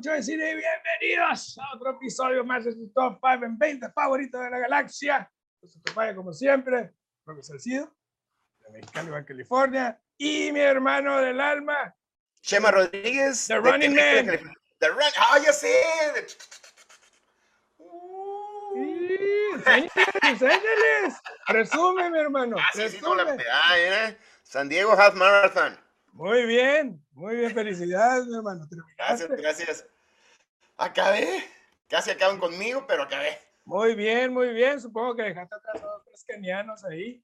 mucho 0.00 0.12
de 0.12 0.22
cine. 0.22 0.54
Bienvenidos 0.54 1.58
a 1.58 1.76
otro 1.76 1.90
episodio 1.90 2.42
más 2.42 2.64
de 2.64 2.72
su 2.72 2.90
Top 2.94 3.18
5 3.20 3.44
en 3.44 3.58
20 3.58 3.92
favoritos 3.92 4.42
de 4.42 4.48
la 4.48 4.58
galaxia. 4.58 5.30
Su 5.60 5.68
5, 5.68 6.14
como 6.16 6.32
siempre, 6.32 6.94
Profesor 7.22 7.60
Cido, 7.60 7.94
de 8.60 8.70
Mexicali, 8.70 9.10
California, 9.26 10.00
y 10.16 10.52
mi 10.52 10.60
hermano 10.60 11.20
del 11.20 11.38
alma, 11.38 11.94
Chema 12.40 12.70
Rodríguez. 12.70 13.46
The 13.46 13.58
Running 13.58 13.94
Man. 13.94 14.54
The 14.78 14.88
Run. 14.88 15.02
¡Ah, 15.18 15.38
ya 15.44 15.52
sé! 15.52 15.82
Enséñales. 20.22 21.14
Presume, 21.46 22.08
mi 22.08 22.18
hermano. 22.20 22.56
Ah, 22.58 22.70
sí, 22.72 22.88
sí, 22.88 23.00
no 23.02 23.14
la 23.16 23.24
ah, 23.24 23.36
mira. 23.76 24.16
San 24.44 24.66
Diego 24.66 24.92
Half 24.92 25.14
Marathon. 25.16 25.78
Muy 26.12 26.44
bien, 26.46 27.02
muy 27.12 27.36
bien. 27.36 27.54
Felicidades, 27.54 28.26
mi 28.26 28.36
hermano. 28.36 28.66
Gracias, 28.96 29.28
gracias. 29.30 29.86
Acabé. 30.76 31.44
Casi 31.88 32.10
acaban 32.10 32.38
conmigo, 32.38 32.86
pero 32.86 33.02
acabé. 33.04 33.38
Muy 33.64 33.94
bien, 33.94 34.32
muy 34.32 34.48
bien. 34.52 34.80
Supongo 34.80 35.16
que 35.16 35.22
dejaste 35.22 35.54
atrás 35.54 35.82
a 35.82 36.02
tres 36.04 36.24
kenianos 36.24 36.84
ahí. 36.84 37.22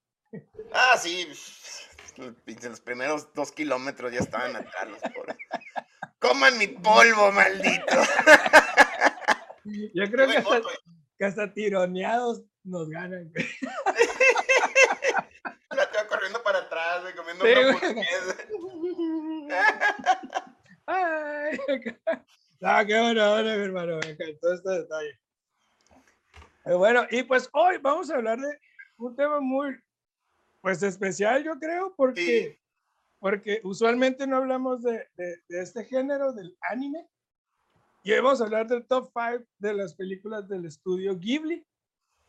Ah, 0.73 0.97
sí. 0.99 1.27
Los 2.63 2.81
primeros 2.81 3.33
dos 3.35 3.53
kilómetros 3.53 4.13
ya 4.13 4.21
estaban 4.21 4.57
atrás 4.57 4.89
los 4.89 5.01
pobres. 5.13 5.37
Coman 6.19 6.57
mi 6.59 6.67
polvo, 6.69 7.31
maldito. 7.33 7.85
Yo 9.95 10.11
creo 10.11 10.27
que 10.29 10.39
hasta, 10.39 10.51
moto, 10.51 10.69
que 11.19 11.25
hasta 11.25 11.53
tironeados 11.53 12.43
nos 12.65 12.89
ganan. 12.89 13.31
güey. 13.31 13.47
La 15.71 15.91
tengo 15.91 16.07
corriendo 16.09 16.43
para 16.43 16.59
atrás, 16.61 17.03
güey, 17.03 17.15
comiendo 17.15 17.45
Sí, 17.45 17.53
una 17.53 17.61
güey. 17.63 17.75
hamburguesa. 17.85 18.37
No, 22.61 22.87
qué 22.87 23.01
buena 23.01 23.33
onda, 23.33 23.57
mi 23.57 23.65
hermano. 23.65 23.99
Me 24.03 24.11
encantó 24.11 24.53
este 24.53 24.71
detalle. 24.71 25.21
Eh, 26.65 26.75
Bueno, 26.75 27.07
y 27.11 27.23
pues 27.23 27.49
hoy 27.53 27.79
vamos 27.79 28.11
a 28.11 28.17
hablar 28.17 28.39
de 28.41 28.59
un 28.97 29.15
tema 29.15 29.41
muy, 29.41 29.77
pues 30.63 30.83
especial, 30.83 31.45
yo 31.45 31.59
creo, 31.59 31.95
porque, 31.97 32.23
Sí. 32.55 32.59
porque 33.19 33.61
usualmente 33.63 34.27
no 34.27 34.39
hablamos 34.39 34.83
de, 34.83 35.09
de, 35.17 35.37
de 35.49 35.63
este 35.63 35.85
género, 35.85 36.33
del 36.33 36.57
anime. 36.71 37.07
Y 38.03 38.13
hoy 38.13 38.21
vamos 38.21 38.41
a 38.41 38.45
hablar 38.45 38.67
del 38.69 38.87
top 38.87 39.11
5 39.13 39.45
de 39.59 39.75
las 39.75 39.95
películas 39.95 40.49
del 40.49 40.65
estudio 40.65 41.17
Ghibli, 41.19 41.67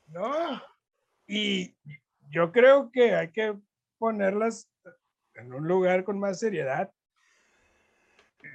¿no? 0.07 0.61
Y 1.27 1.75
yo 2.31 2.51
creo 2.51 2.91
que 2.91 3.15
hay 3.15 3.31
que 3.31 3.55
ponerlas 3.97 4.69
en 5.35 5.53
un 5.53 5.67
lugar 5.67 6.03
con 6.03 6.19
más 6.19 6.39
seriedad. 6.39 6.91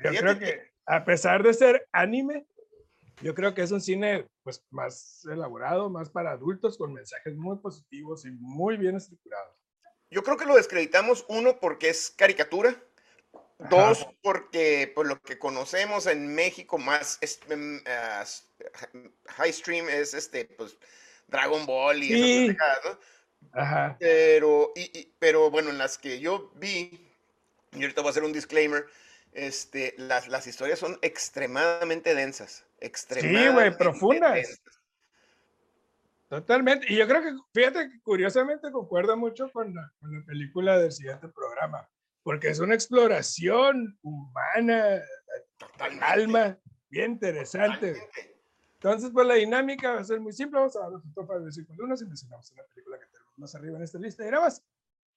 Yo 0.05 0.11
Fíjate 0.11 0.19
creo 0.19 0.39
que 0.39 0.72
a 0.87 1.05
pesar 1.05 1.43
de 1.43 1.55
ser 1.55 1.89
anime, 1.93 2.47
yo 3.23 3.35
creo 3.35 3.55
que 3.55 3.63
es 3.63 3.71
un 3.71 3.81
cine 3.81 4.27
pues 4.43 4.65
más 4.71 5.25
elaborado, 5.31 5.89
más 5.91 6.11
para 6.11 6.33
adultos, 6.33 6.77
con 6.77 6.93
mensajes 6.93 7.35
muy 7.37 7.59
positivos 7.59 8.25
y 8.25 8.31
muy 8.33 8.77
bien 8.77 8.97
estructurados. 8.97 9.57
Yo 10.11 10.23
creo 10.23 10.37
que 10.37 10.45
lo 10.45 10.57
descreditamos, 10.57 11.25
uno, 11.29 11.59
porque 11.61 11.89
es 11.89 12.11
caricatura. 12.11 12.77
Ajá. 13.61 13.69
Dos, 13.71 14.07
porque 14.23 14.91
por 14.93 15.07
lo 15.07 15.21
que 15.21 15.39
conocemos 15.39 16.07
en 16.07 16.35
México 16.35 16.79
más 16.79 17.19
es, 17.21 17.39
em, 17.49 17.81
high 19.29 19.53
stream 19.53 19.89
es 19.89 20.15
este, 20.15 20.45
pues, 20.47 20.77
Dragon 21.29 21.65
Ball 21.65 22.03
y 22.03 22.13
esas 22.13 22.57
Sí. 22.57 22.57
Ajá. 23.53 23.97
Pero, 24.01 24.73
y, 24.75 24.99
y- 24.99 25.15
pero 25.19 25.51
bueno, 25.51 25.71
en 25.71 25.79
las 25.79 25.97
que 25.97 26.19
yo 26.21 26.51
vi, 26.57 27.09
y 27.73 27.83
ahorita 27.83 28.03
voy 28.03 28.09
a 28.09 28.11
hacer 28.11 28.25
un 28.25 28.33
disclaimer, 28.33 28.85
este, 29.33 29.95
las, 29.99 30.29
las 30.29 30.47
historias 30.47 30.79
son 30.79 30.99
extremadamente 31.03 32.15
densas. 32.15 32.65
Extremadamente 32.81 33.79
profundas. 33.79 34.35
densas. 34.35 34.81
Totalmente. 36.29 36.87
Y 36.91 36.97
yo 36.97 37.07
creo 37.07 37.23
que, 37.23 37.35
fíjate 37.53 38.01
curiosamente 38.03 38.71
concuerda 38.73 39.17
mucho 39.17 39.51
con 39.51 39.75
la, 39.75 39.93
con 40.01 40.19
la 40.19 40.25
película 40.25 40.79
del 40.79 40.91
siguiente 40.91 41.29
programa, 41.29 41.87
porque 42.23 42.49
es 42.49 42.59
una 42.59 42.75
exploración 42.75 43.99
humana, 44.03 45.03
Totalmente, 45.59 46.05
alma, 46.05 46.59
bien 46.89 47.13
interesante. 47.13 47.93
totalmente. 47.93 48.33
Entonces, 48.75 49.11
pues 49.13 49.27
la 49.27 49.35
dinámica 49.35 49.93
va 49.93 50.01
a 50.01 50.05
ser 50.05 50.21
muy 50.21 50.33
simple. 50.33 50.59
Vamos 50.59 50.75
a 50.75 50.81
dar 50.81 50.91
los 50.91 51.03
top 51.15 51.27
5 51.29 51.41
versículos 51.45 51.79
de 51.79 51.85
uno 51.85 51.95
y 51.95 52.05
mencionamos 52.05 52.51
una 52.51 52.63
película 52.65 52.99
que 52.99 53.07
tenemos 53.07 53.39
más 53.39 53.55
arriba 53.55 53.77
en 53.79 53.85
esta 53.85 53.99
lista. 53.99 54.27
Y 54.27 54.31
más. 54.33 54.61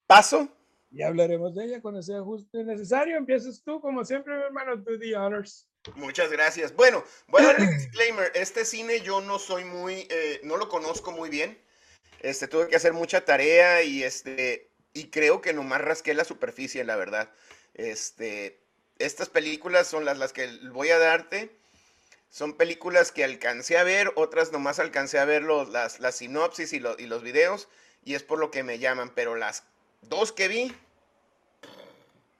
Paso. 0.06 0.50
Y 0.95 1.03
hablaremos 1.03 1.53
de 1.53 1.66
ella 1.66 1.81
cuando 1.81 2.01
sea 2.01 2.22
justo 2.22 2.57
y 2.57 2.63
necesario. 2.63 3.17
Empiezas 3.17 3.61
tú, 3.61 3.81
como 3.81 4.06
siempre, 4.06 4.33
mi 4.38 4.44
hermano, 4.44 4.78
do 4.78 4.97
the 4.97 5.13
honors. 5.13 5.67
Muchas 5.95 6.31
gracias. 6.31 6.73
Bueno, 6.73 7.03
voy 7.28 7.44
a 7.44 7.47
dar 7.47 7.59
el 7.59 7.67
disclaimer. 7.78 8.31
Este 8.33 8.63
cine 8.63 9.01
yo 9.01 9.19
no 9.19 9.38
soy 9.38 9.66
muy, 9.66 10.07
eh, 10.09 10.39
no 10.44 10.56
lo 10.56 10.69
conozco 10.69 11.11
muy 11.11 11.29
bien. 11.29 11.59
Este, 12.22 12.47
tuve 12.47 12.69
que 12.69 12.78
hacer 12.78 12.94
mucha 12.94 13.25
tarea 13.25 13.83
y 13.83 14.03
este, 14.03 14.72
y 14.94 15.09
creo 15.09 15.41
que 15.41 15.51
nomás 15.51 15.81
rasqué 15.81 16.13
la 16.13 16.23
superficie, 16.23 16.85
la 16.85 16.95
verdad. 16.95 17.29
Este, 17.73 18.62
estas 18.97 19.27
películas 19.27 19.88
son 19.88 20.06
las, 20.06 20.17
las 20.17 20.31
que 20.31 20.47
voy 20.72 20.91
a 20.91 20.97
darte. 20.97 21.51
Son 22.29 22.53
películas 22.53 23.12
que 23.12 23.25
alcancé 23.25 23.77
a 23.77 23.83
ver, 23.83 24.13
otras 24.16 24.53
nomás 24.53 24.79
alcancé 24.79 25.19
a 25.19 25.25
ver 25.25 25.41
los, 25.44 25.67
las, 25.67 26.00
las 26.00 26.16
sinopsis 26.16 26.72
y, 26.72 26.79
lo- 26.79 26.97
y 26.97 27.06
los 27.06 27.22
videos, 27.22 27.67
y 28.06 28.16
es 28.16 28.23
por 28.23 28.39
lo 28.39 28.50
que 28.50 28.63
me 28.63 28.79
llaman. 28.79 29.12
Pero 29.13 29.35
las 29.35 29.63
dos 30.01 30.31
que 30.31 30.47
vi, 30.47 30.73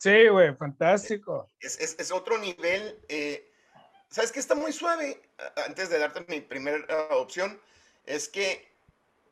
Sí, 0.05 0.27
güey, 0.27 0.55
fantástico. 0.55 1.49
es, 1.59 1.79
es- 1.79 1.95
es 1.97 2.11
otro 2.11 2.38
nivel. 2.38 2.99
eh, 3.09 3.51
¿Sabes 4.09 4.31
qué 4.31 4.39
está 4.39 4.53
muy 4.55 4.71
suave? 4.71 5.19
Antes 5.66 5.89
de 5.89 5.97
darte 5.99 6.23
mi 6.27 6.39
primera 6.41 6.85
opción, 7.11 7.59
es 8.05 8.29
que 8.29 8.71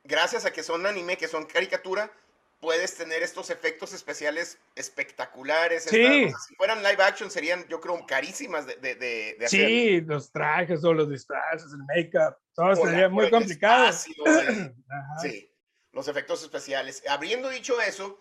gracias 0.04 0.46
a 0.46 0.52
que 0.52 0.64
son 0.64 0.86
anime, 0.88 1.16
que 1.16 1.28
son 1.28 1.46
caricatura, 1.46 2.12
puedes 2.60 2.96
tener 2.96 3.22
estos 3.24 3.50
efectos 3.50 3.94
especiales 3.94 4.58
espectaculares. 4.76 5.84
Sí. 5.84 6.02
estas- 6.02 6.26
o 6.26 6.30
sea, 6.30 6.40
si 6.48 6.56
fueran 6.56 6.80
live 6.82 7.04
action, 7.04 7.30
serían, 7.30 7.68
yo 7.68 7.80
creo, 7.80 8.04
carísimas 8.08 8.66
de, 8.66 8.76
de, 8.78 8.96
de- 8.96 9.36
de 9.40 9.46
hacer. 9.46 9.68
Sí, 9.68 10.02
los 10.02 10.32
trajes 10.32 10.84
o 10.84 10.94
los 10.94 11.10
disfraces, 11.10 11.72
el 11.72 11.84
make-up, 11.96 12.36
todo 12.56 12.76
sería 12.76 13.10
muy 13.10 13.30
complicado. 13.30 13.90
espacio. 13.90 14.24
Sí, 15.22 15.52
los 15.92 16.08
efectos 16.08 16.42
especiales. 16.42 17.04
Habiendo 17.08 17.50
dicho 17.50 17.80
eso, 17.80 18.20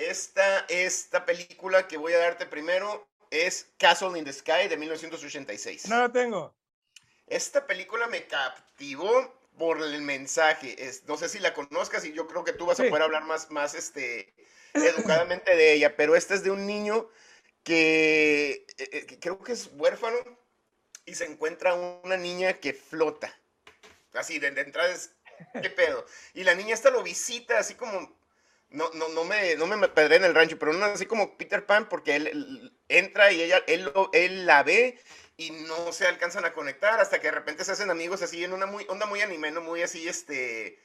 esta, 0.00 0.60
esta 0.68 1.24
película 1.24 1.86
que 1.86 1.96
voy 1.96 2.12
a 2.12 2.18
darte 2.18 2.46
primero 2.46 3.06
es 3.30 3.68
Castle 3.78 4.18
in 4.18 4.24
the 4.24 4.32
Sky 4.32 4.68
de 4.68 4.76
1986. 4.76 5.88
No 5.88 6.00
lo 6.00 6.10
tengo. 6.10 6.54
Esta 7.26 7.66
película 7.66 8.06
me 8.08 8.26
captivó 8.26 9.32
por 9.56 9.80
el 9.82 10.02
mensaje. 10.02 10.74
Es, 10.84 11.04
no 11.04 11.16
sé 11.16 11.28
si 11.28 11.38
la 11.38 11.54
conozcas 11.54 12.04
y 12.04 12.12
yo 12.12 12.26
creo 12.26 12.44
que 12.44 12.52
tú 12.52 12.66
vas 12.66 12.78
Sí. 12.78 12.86
a 12.86 12.88
poder 12.88 13.02
hablar 13.04 13.24
más, 13.24 13.50
más 13.50 13.74
este, 13.74 14.34
educadamente 14.74 15.54
de 15.54 15.74
ella, 15.74 15.96
pero 15.96 16.16
esta 16.16 16.34
es 16.34 16.42
de 16.42 16.50
un 16.50 16.66
niño 16.66 17.08
que, 17.62 18.66
eh, 18.78 18.88
eh, 18.92 19.06
que 19.06 19.18
creo 19.20 19.42
que 19.42 19.52
es 19.52 19.68
huérfano 19.74 20.16
y 21.04 21.14
se 21.14 21.26
encuentra 21.26 21.74
una 21.74 22.16
niña 22.16 22.54
que 22.54 22.72
flota. 22.72 23.32
Así, 24.14 24.38
de, 24.38 24.50
de 24.50 24.62
entrada 24.62 24.90
es, 24.90 25.12
¿qué 25.62 25.70
pedo? 25.70 26.04
Y 26.34 26.42
la 26.44 26.54
niña 26.54 26.74
esta 26.74 26.90
lo 26.90 27.02
visita 27.02 27.58
así 27.58 27.74
como, 27.74 28.18
no, 28.70 28.90
no, 28.94 29.08
no 29.08 29.24
me, 29.24 29.56
no 29.56 29.66
me 29.66 29.88
pedré 29.88 30.16
en 30.16 30.24
el 30.24 30.34
rancho, 30.34 30.58
pero 30.58 30.72
no 30.72 30.84
así 30.86 31.06
como 31.06 31.36
Peter 31.36 31.66
Pan 31.66 31.88
porque 31.88 32.16
él, 32.16 32.26
él 32.28 32.72
entra 32.88 33.32
y 33.32 33.42
ella, 33.42 33.62
él, 33.66 33.84
lo- 33.94 34.10
él 34.12 34.46
la 34.46 34.62
ve 34.62 34.98
y 35.36 35.50
no 35.50 35.92
se 35.92 36.06
alcanzan 36.06 36.44
a 36.44 36.52
conectar 36.52 37.00
hasta 37.00 37.18
que 37.20 37.28
de 37.28 37.32
repente 37.32 37.64
se 37.64 37.72
hacen 37.72 37.90
amigos 37.90 38.22
así 38.22 38.44
en 38.44 38.52
una 38.52 38.66
muy, 38.66 38.84
onda 38.88 39.06
muy 39.06 39.20
anime, 39.22 39.50
¿no? 39.50 39.60
Muy 39.60 39.82
así, 39.82 40.06
este, 40.08 40.78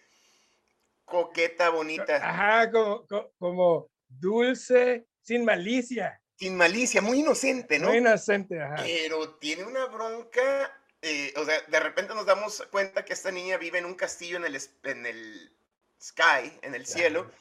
coqueta, 1.06 1.70
bonita, 1.70 2.16
Ajá, 2.18 2.72
como, 2.72 3.06
co- 3.06 3.34
como 3.38 3.90
dulce, 4.08 5.06
sin 5.22 5.46
malicia, 5.46 6.22
sin 6.38 6.56
malicia, 6.58 7.02
muy 7.02 7.20
inocente, 7.20 7.80
¿no? 7.80 7.90
muy 7.90 7.98
inocente. 7.98 8.62
Ajá. 8.62 8.76
Pero 8.84 9.36
tiene 9.36 9.64
una 9.64 9.86
bronca, 9.88 10.82
eh, 11.02 11.34
o 11.38 11.46
sea, 11.46 11.62
de 11.62 11.80
repente 11.80 12.16
nos 12.16 12.26
damos 12.26 12.62
cuenta 12.72 13.06
que 13.06 13.14
esta 13.14 13.32
niña 13.32 13.58
vive 13.58 13.80
en 13.80 13.86
un 13.86 13.96
castillo 13.96 14.38
en 14.38 14.46
el, 14.46 14.60
en 14.84 15.06
el 15.06 15.56
sky, 16.02 16.52
en 16.62 16.76
el 16.76 16.86
cielo, 16.86 17.32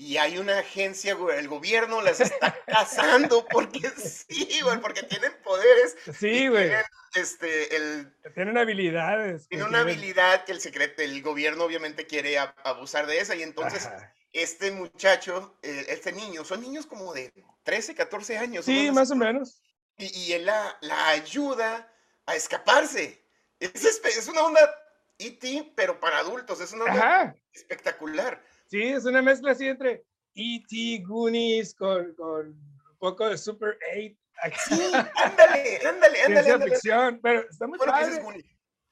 y 0.00 0.16
hay 0.16 0.38
una 0.38 0.60
agencia, 0.60 1.14
güey, 1.14 1.38
el 1.38 1.48
gobierno 1.48 2.00
las 2.00 2.20
está 2.20 2.56
cazando 2.66 3.44
porque 3.50 3.80
sí, 3.90 4.60
güey, 4.62 4.80
porque 4.80 5.02
tienen 5.02 5.32
poderes. 5.42 5.96
Sí, 6.18 6.46
güey. 6.48 6.68
tienen, 6.68 6.84
Este, 7.14 7.74
el, 7.76 8.14
Tienen 8.32 8.56
habilidades. 8.58 9.42
que 9.42 9.48
tiene 9.48 9.64
una 9.64 9.80
habilidad 9.80 10.44
que 10.44 10.52
el 10.52 10.60
secreto, 10.60 11.02
el 11.02 11.20
gobierno 11.20 11.64
obviamente 11.64 12.06
quiere 12.06 12.38
a- 12.38 12.54
abusar 12.62 13.06
de 13.08 13.18
esa, 13.18 13.34
y 13.34 13.42
entonces 13.42 13.86
Ajá. 13.86 14.14
este 14.32 14.70
muchacho, 14.70 15.58
eh, 15.62 15.86
este 15.88 16.12
niño, 16.12 16.44
son 16.44 16.60
niños 16.60 16.86
como 16.86 17.12
de 17.12 17.32
13, 17.64 17.94
14 17.96 18.38
años. 18.38 18.64
Sí, 18.66 18.90
más 18.92 19.10
o 19.10 19.16
menos. 19.16 19.60
y, 19.96 20.06
y 20.16 20.32
él 20.32 20.46
la, 20.46 20.78
la 20.80 21.08
ayuda 21.08 21.92
a 22.24 22.36
escaparse. 22.36 23.20
Es, 23.58 23.84
es 24.04 24.28
una 24.28 24.42
onda 24.42 24.60
E.T., 25.18 25.72
pero 25.74 25.98
para 25.98 26.18
adultos, 26.18 26.60
es 26.60 26.72
una 26.72 26.84
onda 26.84 27.00
Ajá. 27.22 27.36
espectacular. 27.52 28.40
Sí, 28.68 28.82
es 28.82 29.04
una 29.04 29.22
mezcla 29.22 29.52
así 29.52 29.66
entre 29.66 30.04
E.T., 30.34 31.02
Goonies, 31.06 31.74
con, 31.74 32.14
con 32.14 32.48
un 32.48 32.98
poco 32.98 33.28
de 33.28 33.36
Super 33.38 33.78
8. 33.96 34.14
Sí, 34.68 34.80
ándale, 35.24 35.78
ándale, 35.86 36.22
ándale. 36.22 36.50
Ándale. 36.52 36.70
ficción, 36.72 37.18
pero 37.22 37.40
está 37.48 37.66
muy 37.66 37.78
Bueno, 37.78 37.92
padre. 37.92 38.12
es. 38.14 38.44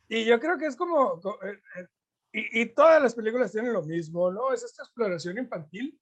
Y 0.09 0.25
yo 0.25 0.41
creo 0.41 0.59
que 0.59 0.67
es 0.67 0.77
como, 0.77 1.21
co- 1.21 1.39
eh, 1.45 1.61
eh, 1.79 1.87
y, 2.33 2.63
y 2.63 2.67
todas 2.75 3.03
las 3.03 3.15
películas 3.15 3.53
tienen 3.53 3.73
lo 3.73 3.83
mismo, 3.83 4.31
¿no? 4.33 4.53
Es 4.53 4.63
esta 4.65 4.83
exploración 4.83 5.39
infantil 5.39 6.01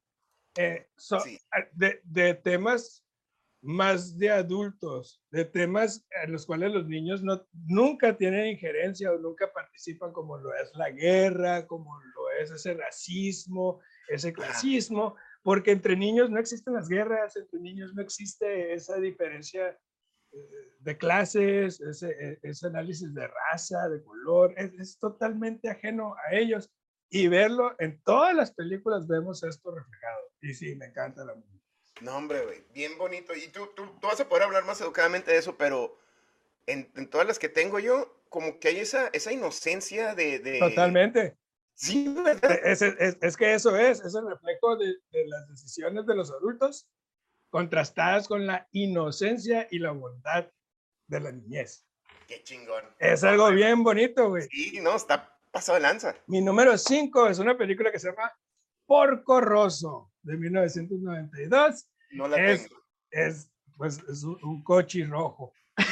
eh, 0.56 0.88
so- 0.96 1.20
Sí. 1.20 1.38
a- 1.50 1.68
de, 1.72 2.00
de 2.04 2.34
temas 2.34 3.04
más 3.60 4.16
de 4.18 4.30
adultos, 4.30 5.22
de 5.30 5.44
temas 5.46 6.06
en 6.22 6.32
los 6.32 6.44
cuales 6.46 6.70
los 6.72 6.86
niños 6.86 7.22
no, 7.22 7.46
nunca 7.66 8.16
tienen 8.16 8.46
injerencia 8.46 9.10
o 9.10 9.18
nunca 9.18 9.50
participan 9.52 10.12
como 10.12 10.36
lo 10.38 10.54
es 10.54 10.70
la 10.74 10.90
guerra, 10.90 11.66
como 11.66 11.98
lo 12.14 12.23
es 12.40 12.50
ese 12.50 12.74
racismo, 12.74 13.80
ese 14.08 14.32
clasismo, 14.32 15.16
porque 15.42 15.70
entre 15.72 15.96
niños 15.96 16.30
no 16.30 16.38
existen 16.38 16.74
las 16.74 16.88
guerras, 16.88 17.36
entre 17.36 17.60
niños 17.60 17.94
no 17.94 18.02
existe 18.02 18.72
esa 18.74 18.96
diferencia 18.98 19.78
eh, 20.32 20.38
de 20.80 20.96
clases, 20.98 21.80
ese, 21.80 22.10
e- 22.10 22.38
ese 22.42 22.66
análisis 22.66 23.12
de 23.14 23.26
raza, 23.28 23.88
de 23.88 24.02
color, 24.02 24.54
es, 24.56 24.72
es 24.74 24.98
totalmente 24.98 25.68
ajeno 25.70 26.14
a 26.26 26.34
ellos. 26.34 26.70
Y 27.10 27.28
verlo 27.28 27.76
en 27.78 28.02
todas 28.02 28.34
las 28.34 28.52
películas 28.52 29.06
vemos 29.06 29.42
esto 29.44 29.70
reflejado. 29.74 30.20
Y 30.40 30.52
sí, 30.54 30.74
me 30.74 30.86
encanta 30.86 31.24
la 31.24 31.34
música. 31.34 31.64
No, 32.00 32.16
hombre, 32.16 32.44
güey, 32.44 32.64
bien 32.74 32.98
bonito. 32.98 33.32
Y 33.34 33.48
tú, 33.48 33.68
tú, 33.76 33.86
tú 34.00 34.06
vas 34.08 34.20
a 34.20 34.28
poder 34.28 34.42
hablar 34.44 34.64
más 34.64 34.80
educadamente 34.80 35.30
de 35.30 35.38
eso, 35.38 35.56
pero 35.56 35.96
en, 36.66 36.90
en 36.96 37.08
todas 37.08 37.26
las 37.26 37.38
que 37.38 37.48
tengo 37.48 37.78
yo, 37.78 38.24
como 38.30 38.58
que 38.58 38.68
hay 38.68 38.78
esa, 38.78 39.08
esa 39.12 39.32
inocencia 39.32 40.14
de, 40.16 40.40
de- 40.40 40.58
Totalmente. 40.58 41.36
Sí, 41.74 42.14
Es, 42.64 42.82
es- 42.82 43.18
es 43.20 43.36
que 43.36 43.52
eso 43.54 43.76
es, 43.76 44.00
es 44.00 44.14
el 44.14 44.28
reflejo 44.28 44.76
de, 44.76 44.86
de 45.10 45.26
las 45.26 45.48
decisiones 45.48 46.06
de 46.06 46.14
los 46.14 46.30
adultos 46.30 46.88
contrastadas 47.50 48.28
con 48.28 48.46
la 48.46 48.68
inocencia 48.72 49.66
y 49.70 49.78
la 49.78 49.90
bondad 49.92 50.46
de 51.08 51.20
la 51.20 51.32
niñez. 51.32 51.86
Qué 52.26 52.42
chingón. 52.42 52.84
Es 52.98 53.22
algo 53.24 53.50
bien 53.50 53.82
bonito, 53.84 54.28
güey. 54.28 54.44
Sí, 54.50 54.78
no, 54.80 54.96
está 54.96 55.36
pasado 55.52 55.76
de 55.76 55.82
lanza. 55.82 56.14
Mi 56.26 56.40
número 56.40 56.76
5 56.78 57.28
es 57.28 57.38
una 57.38 57.56
película 57.56 57.92
que 57.92 57.98
se 57.98 58.08
llama 58.10 58.32
Porco 58.86 59.40
Rosso 59.40 60.12
de 60.22 60.36
1992. 60.36 61.88
No 62.12 62.28
la 62.28 62.36
Es, 62.52 62.62
tengo. 62.68 62.82
es, 63.10 63.50
pues, 63.76 63.98
es 64.08 64.22
un, 64.24 64.38
un 64.44 64.62
cochi 64.62 65.04
rojo. 65.04 65.52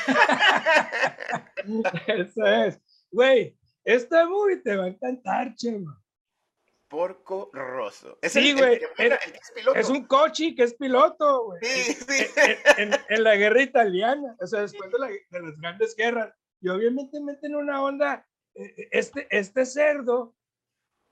Eso 2.07 2.47
es. 2.47 2.81
Güey, 3.11 3.59
esta 3.85 4.27
movie 4.29 4.59
te 4.59 4.77
va 4.77 4.85
a 4.85 4.89
encantar, 4.89 5.55
chema. 5.55 5.99
Porco 6.89 7.49
Rosso. 7.55 8.19
Es 8.21 8.33
Sí, 8.33 8.51
el, 8.51 8.57
güey, 8.59 8.75
el, 8.99 9.13
es- 9.13 9.27
el 9.27 9.33
es 9.35 9.53
piloto. 9.55 9.79
Es 9.79 9.89
un 9.89 10.05
cochi 10.07 10.55
que 10.55 10.65
es 10.65 10.75
piloto, 10.75 11.45
güey. 11.47 11.61
Sí, 11.65 11.95
sí. 11.95 12.27
En, 12.77 12.93
en- 12.93 13.01
en 13.09 13.25
la 13.25 13.35
guerra 13.37 13.63
italiana, 13.63 14.37
o 14.39 14.47
sea, 14.47 14.61
después 14.61 14.91
de, 14.93 14.99
la- 14.99 15.07
de 15.09 15.41
las 15.41 15.59
grandes 15.59 15.97
guerras. 15.97 16.35
Y 16.61 16.69
obviamente 16.69 17.19
meten 17.21 17.57
una 17.57 17.83
onda, 17.83 18.27
eh, 18.55 18.75
eh, 18.77 18.89
este, 18.93 19.27
este 19.31 19.65
cerdo 19.65 20.37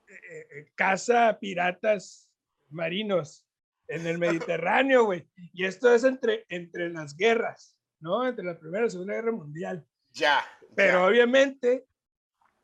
eh, 0.07 0.13
eh, 0.51 0.71
caza 0.75 1.39
piratas 1.39 2.29
marinos 2.69 3.47
en 3.87 4.05
el 4.05 4.19
Mediterráneo, 4.19 5.05
güey. 5.05 5.27
Y 5.51 5.65
esto 5.65 5.91
es 5.93 6.03
entre, 6.03 6.45
entre 6.49 6.89
las 6.89 7.17
guerras, 7.17 7.75
¿no? 7.99 8.27
Entre 8.27 8.45
la 8.45 8.57
Primera 8.59 8.83
y 8.83 8.85
la 8.85 8.89
Segunda 8.91 9.13
Guerra 9.15 9.31
Mundial. 9.31 9.85
Ya. 10.11 10.41
Pero 10.75 10.99
ya. 10.99 11.05
obviamente, 11.07 11.87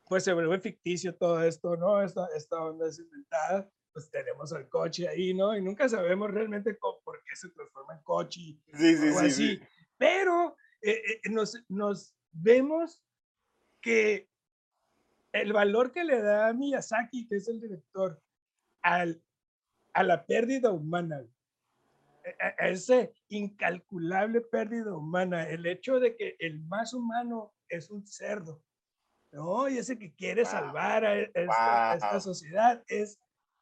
pues 0.09 0.23
se 0.23 0.33
vuelve 0.33 0.59
ficticio 0.59 1.15
todo 1.15 1.41
esto, 1.43 1.75
¿no? 1.77 2.01
Esta, 2.01 2.27
esta 2.35 2.61
onda 2.63 2.87
es 2.87 2.99
inventada. 2.99 3.69
Pues 3.93 4.11
tenemos 4.11 4.53
al 4.53 4.69
coche 4.69 5.07
ahí, 5.07 5.33
¿no? 5.33 5.57
Y 5.57 5.61
nunca 5.61 5.89
sabemos 5.89 6.29
realmente 6.31 6.77
cómo- 6.77 7.01
por 7.03 7.23
qué 7.23 7.35
se 7.35 7.49
transforma 7.49 7.95
en 7.95 8.03
coche 8.03 8.39
Sí, 8.73 8.95
sí, 8.95 8.97
sí, 8.97 9.07
así. 9.17 9.31
sí. 9.31 9.59
Pero 9.97 10.55
eh, 10.81 11.01
eh, 11.23 11.29
nos, 11.31 11.63
nos 11.67 12.15
vemos 12.31 13.03
que 13.81 14.29
el 15.31 15.51
valor 15.51 15.91
que 15.91 16.03
le 16.03 16.21
da 16.21 16.53
Miyazaki, 16.53 17.27
que 17.27 17.37
es 17.37 17.47
el 17.47 17.59
director, 17.59 18.21
al, 18.83 19.23
a 19.93 20.03
la 20.03 20.25
pérdida 20.25 20.71
humana, 20.71 21.25
a, 22.39 22.63
a 22.65 22.69
ese 22.69 23.13
incalculable 23.29 24.41
pérdida 24.41 24.93
humana, 24.95 25.49
el 25.49 25.65
hecho 25.65 25.99
de 25.99 26.15
que 26.15 26.35
el 26.39 26.59
más 26.61 26.93
humano 26.93 27.55
es 27.67 27.89
un 27.89 28.05
cerdo, 28.05 28.63
¿no? 29.37 29.69
Y 29.69 29.77
ese 29.77 29.97
que 29.99 30.11
quiere 30.15 30.41
Wow. 30.41 30.51
salvar 30.51 31.05
a, 31.05 31.15
e- 31.19 31.31
esta, 31.33 31.91
a 31.91 31.95
esta 31.95 32.11
Wow. 32.13 32.21
sociedad 32.21 32.83
es, 32.87 33.19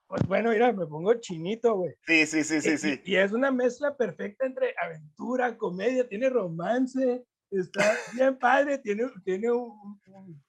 pues 0.07 0.21
bueno, 0.25 0.51
mira, 0.51 0.71
me 0.71 0.85
pongo 0.87 1.13
chinito, 1.15 1.75
güey. 1.75 1.93
Sí, 2.07 2.25
sí, 2.25 2.43
sí, 2.45 2.61
sí, 2.61 2.69
y- 2.73 2.77
sí. 2.77 3.01
Y, 3.03 3.15
es 3.17 3.33
una 3.33 3.51
mezcla 3.51 3.95
perfecta 3.95 4.45
entre 4.45 4.73
aventura, 4.81 5.57
comedia, 5.57 6.07
tiene 6.07 6.29
romance, 6.29 7.25
está 7.51 7.97
bien 8.13 8.37
padre, 8.39 8.77
tiene, 8.77 9.11
tiene 9.25 9.51
un- 9.51 10.01
un- 10.07 10.43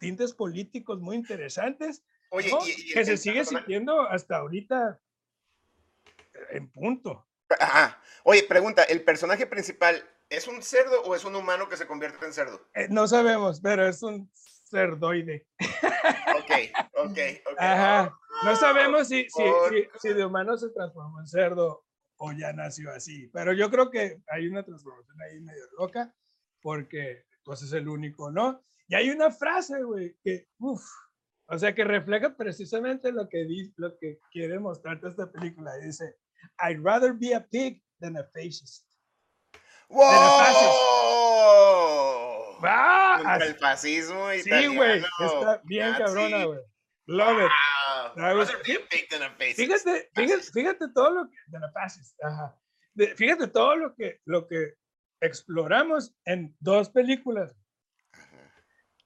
tintes 0.00 0.34
políticos 0.34 1.00
muy 1.00 1.14
interesantes, 1.16 2.02
Oye, 2.30 2.50
¿no? 2.50 2.58
y, 2.66 2.90
y 2.90 2.92
que 2.92 3.04
se 3.04 3.16
sigue 3.16 3.44
sintiendo 3.44 4.00
hasta 4.00 4.38
ahorita 4.38 5.00
en 6.50 6.68
punto. 6.72 7.24
Ajá. 7.60 8.02
Oye, 8.24 8.42
pregunta, 8.42 8.82
¿el 8.82 9.04
personaje 9.04 9.46
principal 9.46 10.02
es 10.28 10.48
un 10.48 10.60
cerdo 10.60 11.02
o 11.04 11.14
es 11.14 11.24
un 11.24 11.36
humano 11.36 11.68
que 11.68 11.76
se 11.76 11.86
convierte 11.86 12.26
en 12.26 12.32
cerdo? 12.32 12.60
Eh, 12.74 12.88
no 12.90 13.06
sabemos, 13.06 13.60
pero 13.60 13.86
es 13.86 14.02
un 14.02 14.28
cerdoide. 14.68 15.46
Ok, 16.36 16.52
ok, 16.94 17.18
ok. 17.52 17.58
Ajá. 17.58 18.16
No 18.44 18.56
sabemos 18.56 19.08
si, 19.08 19.28
si, 19.30 19.42
si, 19.70 19.88
si 20.00 20.14
de 20.14 20.24
humano 20.24 20.56
se 20.56 20.70
transformó 20.70 21.20
en 21.20 21.26
cerdo 21.26 21.84
o 22.18 22.32
ya 22.32 22.52
nació 22.52 22.90
así, 22.92 23.28
pero 23.32 23.52
yo 23.52 23.70
creo 23.70 23.90
que 23.90 24.20
hay 24.28 24.46
una 24.48 24.62
transformación 24.64 25.20
ahí 25.22 25.40
medio 25.40 25.64
loca 25.78 26.14
porque 26.60 27.24
pues 27.44 27.62
es 27.62 27.72
el 27.72 27.88
único, 27.88 28.30
¿no? 28.30 28.62
Y 28.88 28.94
hay 28.94 29.10
una 29.10 29.30
frase, 29.30 29.82
güey, 29.82 30.16
que, 30.22 30.48
uff, 30.58 30.84
o 31.48 31.58
sea, 31.58 31.74
que 31.74 31.84
refleja 31.84 32.36
precisamente 32.36 33.12
lo 33.12 33.28
que, 33.28 33.46
lo 33.76 33.96
que 33.98 34.18
quiere 34.32 34.58
mostrarte 34.58 35.08
esta 35.08 35.30
película. 35.30 35.76
Dice, 35.76 36.16
I'd 36.58 36.80
rather 36.82 37.12
be 37.12 37.34
a 37.34 37.46
pig 37.46 37.82
than 38.00 38.16
a 38.16 38.24
fascist. 38.24 38.84
¡Wow! 39.88 40.06
¡Ah! 42.62 43.16
Contra 43.22 43.46
el 43.46 43.54
fascismo 43.56 44.30
Sí, 44.42 44.66
güey, 44.74 45.02
está 45.20 45.60
bien 45.64 45.90
nazi. 45.90 46.02
cabrona, 46.04 46.44
güey. 46.44 46.60
Love 47.06 47.38
it. 47.44 47.50
Wow. 47.50 48.14
That 48.16 48.36
was-. 48.36 48.52
Fíjate, 48.62 50.10
fíjate, 50.14 50.42
fíjate 50.52 50.88
todo 50.94 51.10
lo 51.10 51.30
que, 51.30 51.36
de 51.46 51.60
la 51.60 51.70
fascist, 51.72 52.22
ajá. 52.22 52.58
De- 52.94 53.14
fíjate 53.14 53.46
todo 53.48 53.76
lo 53.76 53.94
que, 53.94 54.20
lo 54.24 54.46
que 54.48 54.74
exploramos 55.20 56.14
en 56.24 56.56
dos 56.60 56.88
películas. 56.90 57.56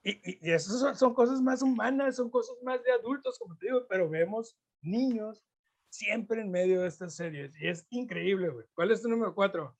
Y, 0.02 0.12
y, 0.12 0.49
y 0.49 0.52
eso 0.52 0.73
son, 0.78 0.97
son 0.97 1.12
cosas 1.12 1.42
más 1.42 1.61
humanas, 1.61 2.16
son 2.16 2.30
cosas 2.30 2.57
más 2.62 2.83
de 2.83 2.92
adultos, 2.92 3.38
como 3.38 3.57
te 3.59 3.66
digo, 3.66 3.87
pero 3.87 4.09
vemos 4.09 4.57
niños 4.80 5.45
siempre 5.90 6.40
en 6.40 6.50
medio 6.50 6.80
de 6.80 6.88
estas 6.88 7.14
series. 7.16 7.54
Y 7.61 7.69
es 7.69 7.87
increíble, 7.90 8.49
güey. 8.49 8.66
¿Cuál 8.75 8.92
es 8.92 9.02
tu 9.02 9.09
número 9.11 9.35
cuatro? 9.35 9.76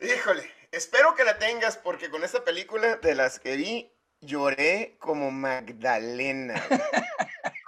Híjole, 0.00 0.42
espero 0.72 1.14
que 1.14 1.24
la 1.24 1.38
tengas 1.38 1.76
porque 1.76 2.10
con 2.10 2.22
esta 2.24 2.44
película 2.44 2.96
de 2.96 3.14
las 3.14 3.38
que 3.40 3.56
vi 3.56 3.92
lloré 4.20 4.96
como 4.98 5.30
Magdalena. 5.30 6.54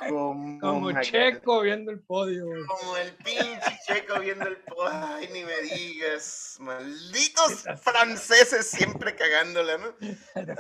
Como, 0.09 0.59
Como 0.61 0.81
Magdalena. 0.93 1.03
Checo 1.03 1.61
viendo 1.61 1.91
el 1.91 2.01
podio. 2.01 2.47
Como 2.67 2.97
el 2.97 3.13
pinche 3.17 3.79
checo 3.87 4.21
viendo 4.21 4.47
el... 4.47 4.57
po- 4.59 4.87
Ay, 4.89 5.29
ni 5.33 5.43
me 5.45 5.61
digas. 5.61 6.57
Malditos 6.61 7.65
franceses 7.83 8.71
siempre 8.71 9.15
cagándola, 9.17 9.77
¿no? 9.77 9.95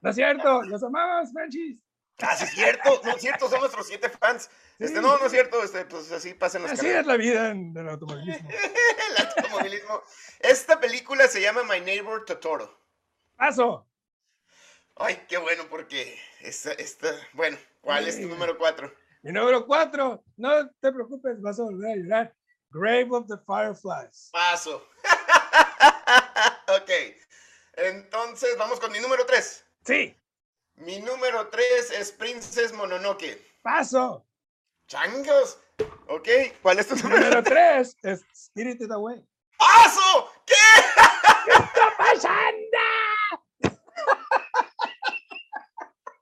No 0.00 0.10
es 0.10 0.16
cierto, 0.16 0.62
los 0.62 0.82
amamos, 0.82 1.32
Frenchies. 1.32 1.78
Ah, 2.20 2.36
sí 2.36 2.44
es 2.44 2.50
cierto, 2.52 3.00
no 3.04 3.10
es 3.12 3.20
cierto, 3.20 3.48
son 3.48 3.60
nuestros 3.60 3.86
siete 3.88 4.08
fans. 4.08 4.48
Este, 4.78 5.00
no, 5.00 5.18
no 5.18 5.26
es 5.26 5.32
cierto, 5.32 5.62
este, 5.62 5.84
pues 5.84 6.10
así 6.12 6.34
pasan 6.34 6.62
las 6.62 6.72
Así 6.72 6.82
carreras. 6.82 7.00
es 7.00 7.06
la 7.06 7.16
vida 7.16 7.50
en 7.50 7.76
el 7.76 7.88
automovilismo. 7.88 8.48
El 9.10 9.26
automovilismo. 9.26 10.02
Esta 10.40 10.78
película 10.80 11.26
se 11.28 11.40
llama 11.40 11.62
My 11.64 11.80
Neighbor 11.80 12.24
Totoro. 12.24 12.80
Paso. 13.36 13.88
Ay, 14.96 15.24
qué 15.28 15.38
bueno, 15.38 15.64
porque 15.68 16.16
esta, 16.40 16.72
esta, 16.72 17.08
bueno, 17.32 17.58
¿cuál 17.80 18.06
es 18.06 18.20
tu 18.20 18.28
número 18.28 18.56
cuatro? 18.56 18.94
Mi 19.22 19.32
número 19.32 19.66
cuatro, 19.66 20.22
no 20.36 20.70
te 20.80 20.92
preocupes, 20.92 21.40
vas 21.40 21.58
a 21.58 21.64
volver 21.64 21.90
a 21.92 21.96
llorar. 21.96 22.34
Grave 22.70 23.08
of 23.10 23.26
the 23.26 23.36
Fireflies. 23.46 24.30
Paso. 24.32 24.86
ok. 26.68 26.90
Entonces, 27.76 28.56
vamos 28.56 28.78
con 28.78 28.92
mi 28.92 29.00
número 29.00 29.24
tres. 29.26 29.64
Sí, 29.84 30.16
Mi 30.76 30.98
número 31.00 31.48
tres 31.48 31.90
es 31.92 32.12
Princess 32.12 32.72
Mononoke. 32.72 33.40
paso. 33.62 34.26
Changos. 34.86 35.58
Ok, 36.08 36.28
¿cuál 36.62 36.78
es 36.78 36.88
tu 36.88 36.96
número 36.96 37.20
número 37.20 37.42
tres 37.42 37.96
es 38.02 38.22
Spirited 38.34 38.90
Away. 38.90 39.24
¡Paso! 39.58 40.32
¿Qué? 40.46 40.54
¡Pasanda! 41.96 42.78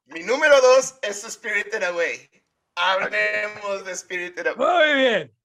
Mi 0.07 0.21
número 0.23 0.61
dos 0.61 0.99
es 1.03 1.23
Spirited 1.23 1.83
Away. 1.83 2.31
Hablemos 2.77 3.85
de 3.85 3.97
Spirited 3.97 4.47
Away. 4.49 4.57
Muy 4.95 4.95
bien, 5.03 5.37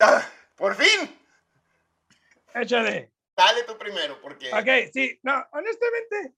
Ah, 0.00 0.26
¡Por 0.56 0.74
fin! 0.74 1.20
échale. 2.54 3.12
dale 3.36 3.62
tú 3.64 3.76
primero, 3.76 4.20
porque. 4.22 4.52
Ok, 4.52 4.90
sí, 4.92 5.18
no, 5.22 5.44
honestamente. 5.52 6.34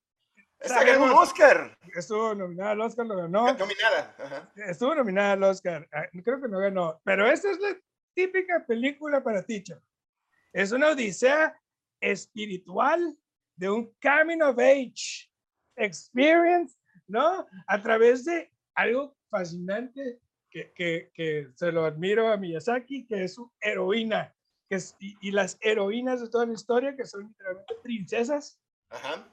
Esta 0.61 0.85
ganó 0.85 1.05
un 1.05 1.11
Oscar. 1.13 1.79
Estuvo 1.95 2.35
nominada 2.35 2.71
al 2.71 2.81
Oscar, 2.81 3.07
lo 3.07 3.17
ganó. 3.17 3.53
Nominada. 3.55 4.15
Ajá. 4.19 4.53
Estuvo 4.57 4.95
nominada 4.95 5.33
al 5.33 5.43
Oscar. 5.43 5.89
Ah, 5.93 6.07
creo 6.25 6.41
que 6.41 6.49
no 6.49 6.59
ganó. 6.59 7.01
Pero 7.05 7.27
esta 7.31 7.51
es 7.51 7.59
la 7.61 7.77
típica 8.15 8.65
película 8.67 9.23
para 9.23 9.43
teacher. 9.43 9.81
Es 10.53 10.73
una 10.73 10.91
odisea 10.91 11.55
espiritual 12.01 13.17
de 13.57 13.71
un 13.71 13.95
coming 14.03 14.41
of 14.43 14.59
age 14.59 15.31
experience, 15.77 16.77
¿no? 17.07 17.47
A 17.67 17.83
través 17.83 18.25
de 18.25 18.51
algo 18.75 19.17
fascinante 19.31 20.21
que, 20.51 20.73
que, 20.73 21.11
que 21.13 21.51
se 21.55 21.71
lo 21.73 21.85
admiro 21.85 22.33
a 22.33 22.37
Miyazaki, 22.37 23.07
que 23.07 23.25
es 23.25 23.35
su 23.35 23.53
heroína, 23.61 24.35
que 24.69 24.77
es, 24.77 24.97
y, 24.99 25.17
y, 25.21 25.31
las 25.31 25.59
heroínas 25.61 26.21
de 26.21 26.29
toda 26.29 26.47
la 26.47 26.55
historia, 26.55 26.97
que 26.97 27.05
son 27.05 27.29
literalmente 27.29 27.75
princesas, 27.83 28.59
Ajá. 28.91 29.29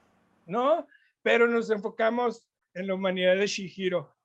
¿no? 0.46 0.86
Pero 1.24 1.48
nos 1.48 1.70
enfocamos 1.72 2.46
en 2.74 2.88
la 2.88 2.96
humanidad 2.96 3.36
de 3.36 3.48
Shihiro, 3.48 4.16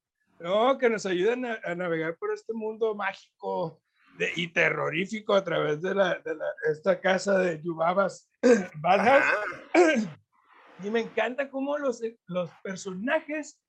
¿no? 0.40 0.76
Que 0.76 0.90
nos 0.90 1.06
ayudan 1.06 1.46
a, 1.46 1.60
a 1.64 1.74
navegar 1.74 2.16
por 2.18 2.32
este 2.34 2.52
mundo 2.52 2.94
mágico 2.94 3.80
de, 4.18 4.30
y 4.36 4.48
terrorífico 4.48 5.34
a 5.34 5.42
través 5.42 5.80
de, 5.80 5.94
la, 5.94 6.18
de 6.18 6.34
la, 6.34 6.46
esta 6.70 7.00
casa 7.00 7.38
de 7.38 7.62
Yubabas. 7.62 8.30
Y 10.84 10.90
me 10.90 11.00
encanta 11.00 11.50
cómo 11.50 11.76
los, 11.76 12.00
los 12.26 12.50
personajes 12.62 13.60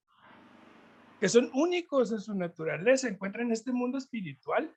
que 1.20 1.28
son 1.28 1.50
únicos 1.54 2.12
en 2.12 2.22
su 2.22 2.36
naturaleza 2.36 3.08
encuentran 3.08 3.48
en 3.48 3.54
este 3.54 3.72
mundo 3.72 3.98
espiritual. 3.98 4.74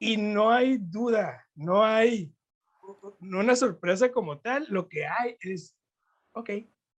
Y 0.00 0.16
no 0.16 0.50
hay 0.50 0.78
duda, 0.78 1.46
no 1.54 1.84
hay 1.84 2.34
no 3.20 3.38
una 3.38 3.54
sorpresa 3.54 4.10
como 4.10 4.40
tal, 4.40 4.66
lo 4.68 4.88
que 4.88 5.06
hay 5.06 5.36
es, 5.40 5.76
ok, 6.32 6.50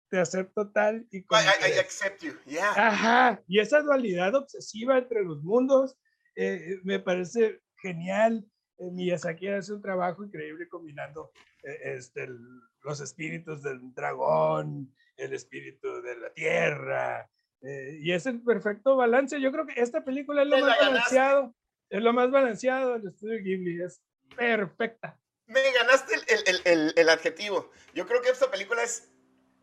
te 0.10 0.20
acepto 0.20 0.72
tal 0.72 1.08
y 1.12 1.24
como 1.24 1.42
I, 1.42 1.46
I, 1.46 1.76
I 1.76 1.80
accept 1.80 2.22
you, 2.22 2.34
yeah. 2.46 2.72
Ajá, 2.76 3.44
y 3.48 3.60
esa 3.60 3.82
dualidad 3.82 4.36
obsesiva 4.36 4.98
entre 4.98 5.24
los 5.24 5.42
mundos 5.44 5.98
eh, 6.36 6.80
me 6.84 7.00
parece 7.00 7.62
genial. 7.82 8.46
Eh, 8.78 8.90
Miyazaki 8.92 9.48
hace 9.48 9.74
un 9.74 9.82
trabajo 9.82 10.24
increíble 10.24 10.68
combinando 10.68 11.32
eh, 11.64 11.96
este, 11.96 12.24
el, 12.24 12.40
los 12.82 13.00
espíritus 13.02 13.62
del 13.64 13.94
dragón, 13.94 14.94
el 15.18 15.34
espíritu 15.34 16.02
de 16.02 16.18
la 16.18 16.34
tierra, 16.34 17.30
eh, 17.64 17.98
y 18.02 18.12
es 18.12 18.26
el 18.26 18.42
perfecto 18.42 18.98
balance. 18.98 19.40
Yo 19.40 19.52
creo 19.52 19.66
que 19.66 19.80
esta 19.80 20.04
película 20.04 20.44
es 20.44 20.50
lo 20.50 20.60
más 20.60 20.78
la 20.78 20.86
balanceado, 20.86 21.56
es 21.90 22.02
lo 22.02 22.14
más 22.14 22.30
balanceado 22.30 22.94
del 22.94 23.08
estudio 23.08 23.40
Ghibli, 23.42 23.82
es 23.82 24.02
perfecta. 24.36 25.18
Me 25.46 25.62
ganaste 25.72 26.16
el, 26.16 26.22
el, 26.48 26.62
el, 26.66 26.94
el, 26.96 27.10
adjetivo. 27.10 27.72
Yo 27.94 28.06
creo 28.06 28.22
que 28.22 28.30
esta 28.30 28.52
película 28.52 28.84
es 28.84 29.13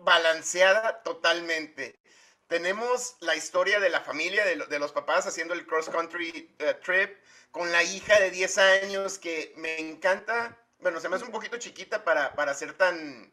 balanceada 0.00 1.02
totalmente. 1.02 2.00
Tenemos 2.46 3.16
la 3.20 3.36
historia 3.36 3.78
de 3.80 3.90
la 3.90 4.00
familia, 4.00 4.44
de, 4.44 4.56
de 4.56 4.78
los 4.78 4.92
papás 4.92 5.26
haciendo 5.26 5.54
el 5.54 5.66
cross 5.66 5.88
country 5.88 6.56
uh, 6.60 6.80
trip, 6.84 7.16
con 7.50 7.70
la 7.72 7.82
hija 7.82 8.18
de 8.20 8.30
10 8.30 8.58
años 8.58 9.18
que 9.18 9.52
me 9.56 9.78
encanta. 9.78 10.58
Bueno, 10.78 11.00
se 11.00 11.08
me 11.08 11.16
hace 11.16 11.24
un 11.24 11.32
poquito 11.32 11.58
chiquita 11.58 12.04
para, 12.04 12.34
para 12.34 12.54
ser 12.54 12.74
tan, 12.76 13.32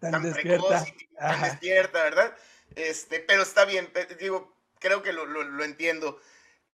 tan, 0.00 0.10
tan 0.10 0.22
despierta. 0.22 0.68
precoz 0.68 0.86
y 0.88 1.06
tan 1.26 1.42
Ajá. 1.42 1.44
despierta, 1.44 2.02
¿verdad? 2.02 2.36
Este, 2.74 3.20
pero 3.20 3.42
está 3.42 3.64
bien, 3.64 3.92
digo, 4.18 4.56
creo 4.78 5.02
que 5.02 5.12
lo, 5.12 5.26
lo, 5.26 5.42
lo 5.42 5.64
entiendo. 5.64 6.20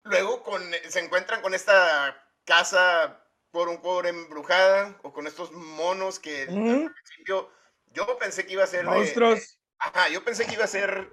Luego 0.04 0.42
con, 0.42 0.62
se 0.88 1.00
encuentran 1.00 1.42
con 1.42 1.54
esta 1.54 2.26
casa 2.44 3.24
por 3.50 3.68
un 3.68 3.82
por 3.82 4.06
embrujada 4.06 4.98
o 5.02 5.12
con 5.12 5.26
estos 5.26 5.52
monos 5.52 6.18
que 6.18 6.46
Mm. 6.48 6.86
al 6.86 6.92
principio 6.94 7.50
yo 7.90 8.18
pensé 8.18 8.46
que 8.46 8.52
iba 8.54 8.64
a 8.64 8.68
ser 8.68 8.84
monstruos. 8.84 9.34
De, 9.34 9.40
de, 9.40 9.52
ajá, 9.78 10.08
yo 10.08 10.24
pensé 10.24 10.46
que 10.46 10.54
iba 10.54 10.64
a 10.64 10.68
ser 10.68 11.12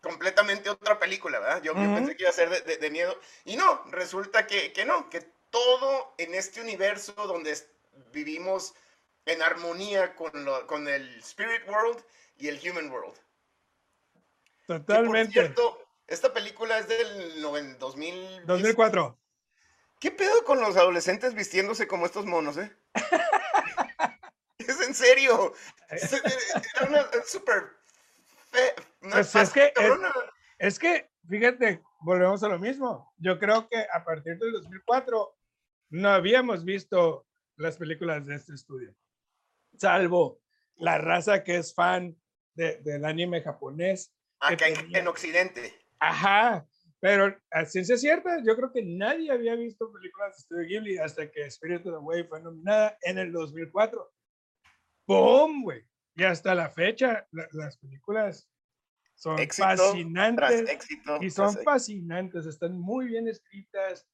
completamente 0.00 0.68
otra 0.70 0.98
película, 0.98 1.38
¿verdad? 1.38 1.62
Yo, 1.62 1.74
Mm. 1.74 1.78
-huh. 1.78 1.88
yo 1.88 1.94
pensé 1.96 2.16
que 2.16 2.22
iba 2.24 2.30
a 2.30 2.34
ser 2.34 2.64
de, 2.64 2.76
de, 2.76 2.90
miedo 2.90 3.18
y 3.44 3.56
no, 3.56 3.84
resulta 3.90 4.46
que, 4.46 4.72
que 4.72 4.84
no, 4.84 5.08
que 5.10 5.20
todo 5.50 6.14
en 6.18 6.34
este 6.34 6.60
universo 6.60 7.12
donde 7.14 7.56
vivimos 8.12 8.74
en 9.26 9.42
armonía 9.42 10.14
con, 10.16 10.44
lo, 10.44 10.66
con 10.66 10.88
el 10.88 11.18
Spirit 11.20 11.62
World 11.68 12.02
y 12.38 12.48
el 12.48 12.58
Human 12.68 12.90
World. 12.90 13.14
Totalmente. 14.66 15.24
Por 15.26 15.32
cierto, 15.32 15.86
esta 16.06 16.32
película 16.32 16.78
es 16.78 16.88
del 16.88 17.40
2000, 17.78 18.46
2004. 18.46 19.18
¿Qué 20.00 20.10
pedo 20.10 20.44
con 20.44 20.60
los 20.60 20.76
adolescentes 20.76 21.34
vistiéndose 21.34 21.86
como 21.86 22.06
estos 22.06 22.26
monos, 22.26 22.56
eh? 22.56 22.74
en 24.92 24.94
serio. 24.94 25.54
Es, 25.88 26.12
una 26.82 27.08
pues 29.10 29.52
que, 29.52 29.72
es, 29.74 29.92
es, 30.58 30.78
que, 30.78 31.10
fíjate, 31.28 31.82
volvemos 32.00 32.42
a 32.42 32.48
lo 32.48 32.58
mismo. 32.58 33.12
Yo 33.16 33.38
creo 33.38 33.68
que 33.68 33.86
a 33.92 34.04
partir 34.04 34.38
del 34.38 34.52
2004 34.52 35.34
no 35.90 36.08
habíamos 36.10 36.64
visto 36.64 37.26
las 37.56 37.76
películas 37.76 38.26
de 38.26 38.36
este 38.36 38.54
estudio, 38.54 38.94
salvo 39.78 40.40
la 40.76 40.98
raza 40.98 41.44
que 41.44 41.56
es 41.56 41.74
fan 41.74 42.16
de, 42.54 42.78
del 42.82 43.04
anime 43.04 43.42
japonés. 43.42 44.14
Acá 44.40 44.66
tenía... 44.74 44.98
en 44.98 45.08
Occidente. 45.08 45.74
Ajá, 45.98 46.66
pero 47.00 47.36
a 47.50 47.64
ciencia 47.64 47.96
cierta, 47.96 48.42
yo 48.44 48.56
creo 48.56 48.72
que 48.72 48.82
nadie 48.82 49.30
había 49.30 49.54
visto 49.54 49.92
películas 49.92 50.36
de 50.36 50.42
Studio 50.42 50.68
Ghibli 50.68 50.98
hasta 50.98 51.30
que 51.30 51.46
Spirit 51.46 51.86
of 51.86 51.94
the 51.94 51.98
Way 51.98 52.24
fue 52.24 52.40
nominada 52.40 52.98
en 53.02 53.18
el 53.18 53.32
2004. 53.32 54.12
¡Boom, 55.06 55.62
güey! 55.62 55.84
Y 56.14 56.24
hasta 56.24 56.54
la 56.54 56.70
fecha, 56.70 57.26
la, 57.32 57.48
las 57.52 57.76
películas 57.78 58.48
son 59.14 59.38
éxito 59.38 59.68
fascinantes. 59.68 60.68
Éxito, 60.68 61.18
y 61.20 61.30
son 61.30 61.54
fascinantes, 61.64 62.46
están 62.46 62.78
muy 62.78 63.06
bien 63.06 63.28
escritas. 63.28 64.06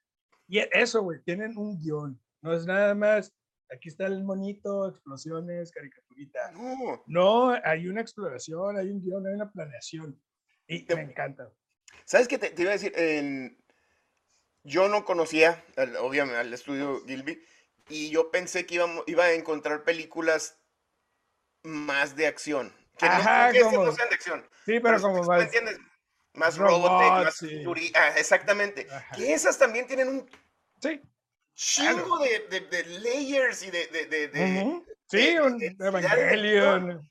Y 0.47 0.59
eso, 0.73 1.03
güey, 1.03 1.23
tienen 1.23 1.57
un 1.57 1.79
guion. 1.79 2.21
No 2.41 2.53
es 2.53 2.67
nada 2.67 2.95
más, 2.95 3.35
aquí 3.71 3.89
está 3.89 4.07
el 4.07 4.25
monito, 4.25 4.89
explosiones, 4.89 5.71
caricaturita. 5.73 6.53
No, 6.53 7.03
no 7.07 7.59
hay 7.65 7.89
una 7.89 8.01
exploración, 8.01 8.77
hay 8.77 8.91
un 8.91 9.03
guion, 9.03 9.27
hay 9.27 9.35
una 9.35 9.51
planeación. 9.51 10.21
Y 10.67 10.85
te, 10.85 10.95
me 10.95 11.03
encanta. 11.03 11.51
¿Sabes 12.05 12.29
qué 12.29 12.39
te, 12.39 12.51
te 12.51 12.63
iba 12.63 12.71
a 12.71 12.75
decir? 12.75 12.93
Eh, 12.97 13.57
yo 14.63 14.89
no 14.89 15.05
conocía, 15.05 15.65
obviamente, 16.01 16.39
al 16.39 16.53
estudio 16.53 17.05
Gilby, 17.07 17.43
y 17.89 18.11
yo 18.11 18.31
pensé 18.31 18.67
que 18.67 18.75
iba, 18.77 18.87
iba 19.07 19.25
a 19.25 19.33
encontrar 19.33 19.85
películas 19.85 20.61
más 21.69 22.17
de 22.17 22.27
acción. 22.27 22.75
Que 22.99 23.07
Ajá, 23.07 23.49
no, 23.49 23.53
que 23.53 23.61
como, 23.61 23.85
no 23.85 23.93
sean 23.93 24.09
de 24.09 24.15
acción. 24.15 24.43
Sí, 24.65 24.81
pero, 24.81 24.83
pero 24.83 25.03
como 25.03 25.23
más. 25.23 25.39
¿Me 25.39 25.45
entiendes? 25.45 25.79
Más 26.35 26.57
Robotech, 26.57 27.25
más 27.25 27.37
sí. 27.37 27.65
ah, 27.95 28.15
exactamente. 28.17 28.87
Ajá. 28.91 29.17
Que 29.17 29.33
esas 29.33 29.59
también 29.59 29.87
tienen 29.87 30.09
un 30.09 30.31
sí. 30.81 31.01
chingo 31.55 32.19
de, 32.19 32.47
de, 32.49 32.61
de, 32.61 32.85
layers 33.01 33.63
y 33.63 33.71
de. 33.71 33.87
de, 33.89 34.07
de 34.07 34.27
uh 34.27 34.73
-huh. 34.73 34.85
Sí, 35.11 35.39
un 35.39 35.63
Evangelion. 35.63 37.09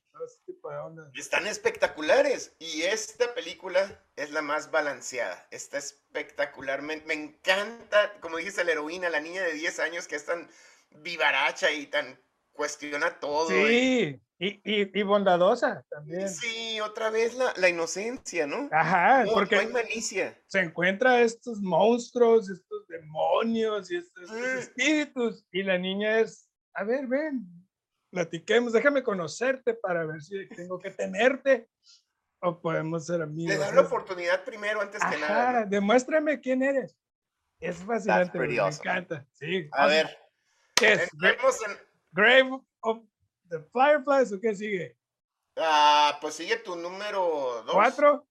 Están 1.15 1.47
espectaculares. 1.47 2.55
Y 2.59 2.83
esta 2.83 3.33
película 3.33 4.03
es 4.15 4.31
la 4.31 4.41
más 4.41 4.71
balanceada. 4.71 5.47
Está 5.51 5.77
espectacularmente. 5.77 7.07
Me 7.07 7.13
encanta, 7.13 8.13
como 8.19 8.37
dijiste, 8.37 8.63
la 8.63 8.73
heroína, 8.73 9.09
la 9.09 9.19
niña 9.19 9.43
de 9.43 9.53
10 9.53 9.79
años 9.79 10.07
que 10.07 10.15
es 10.15 10.25
tan 10.25 10.49
vivaracha 10.91 11.71
y 11.71 11.87
tan 11.87 12.19
cuestiona 12.51 13.19
todo. 13.19 13.49
Sí, 13.49 13.55
y, 13.55 14.26
y, 14.39 15.00
y 15.00 15.03
bondadosa 15.03 15.84
también. 15.89 16.29
Sí, 16.29 16.79
otra 16.79 17.10
vez 17.10 17.34
la, 17.36 17.53
la 17.58 17.70
inocencia, 17.70 18.46
¿no? 18.46 18.70
Ajá, 18.72 19.24
no, 19.25 19.34
porque 19.34 19.56
no 19.56 19.62
hay 19.62 19.67
malicia. 19.67 20.39
se 20.48 20.60
encuentra 20.60 21.22
estos 21.22 21.60
monstruos, 21.62 22.50
estos 22.50 22.88
demonios 22.88 23.89
y 23.91 23.98
estos, 23.98 24.24
estos 24.24 24.38
Mm. 24.39 24.58
espíritus, 24.60 25.46
y 25.51 25.63
la 25.63 25.77
niña 25.77 26.20
es, 26.20 26.50
a 26.75 26.84
ver, 26.84 27.08
ven, 27.08 27.48
platiquemos, 28.12 28.74
déjame 28.74 29.01
conocerte 29.03 29.74
para 29.74 30.06
ver 30.06 30.22
si 30.22 30.48
tengo 30.50 30.79
que 30.79 30.91
tenerte 30.91 31.67
o 32.39 32.60
podemos 32.62 33.08
ser 33.08 33.22
amigos. 33.24 33.53
Le 33.56 33.58
das 33.60 33.74
la 33.74 33.82
oportunidad 33.82 34.44
primero 34.46 34.82
antes 34.82 35.01
Ajá, 35.01 35.12
que 35.12 35.20
nada. 35.20 35.62
¿no? 35.62 35.67
demuéstrame 35.70 36.39
quién 36.39 36.62
eres. 36.62 36.96
Es 37.60 37.77
fascinante, 37.77 38.38
me 38.38 38.53
encanta. 38.56 39.25
Sí. 39.34 39.67
A 39.72 39.88
ver. 39.88 40.15
¿Qué 40.75 40.94
es? 40.94 41.12
Entremos 41.12 41.58
en, 41.67 41.75
Grave 42.12 42.62
of 42.82 43.00
the 43.49 43.59
Fireflies 43.71 44.31
o 44.33 44.39
qué 44.39 44.55
sigue? 44.55 44.97
Ah, 45.57 46.17
pues 46.21 46.35
sigue 46.35 46.57
tu 46.57 46.75
número 46.75 47.63
dos. 47.65 47.73
¿Cuatro? 47.73 48.27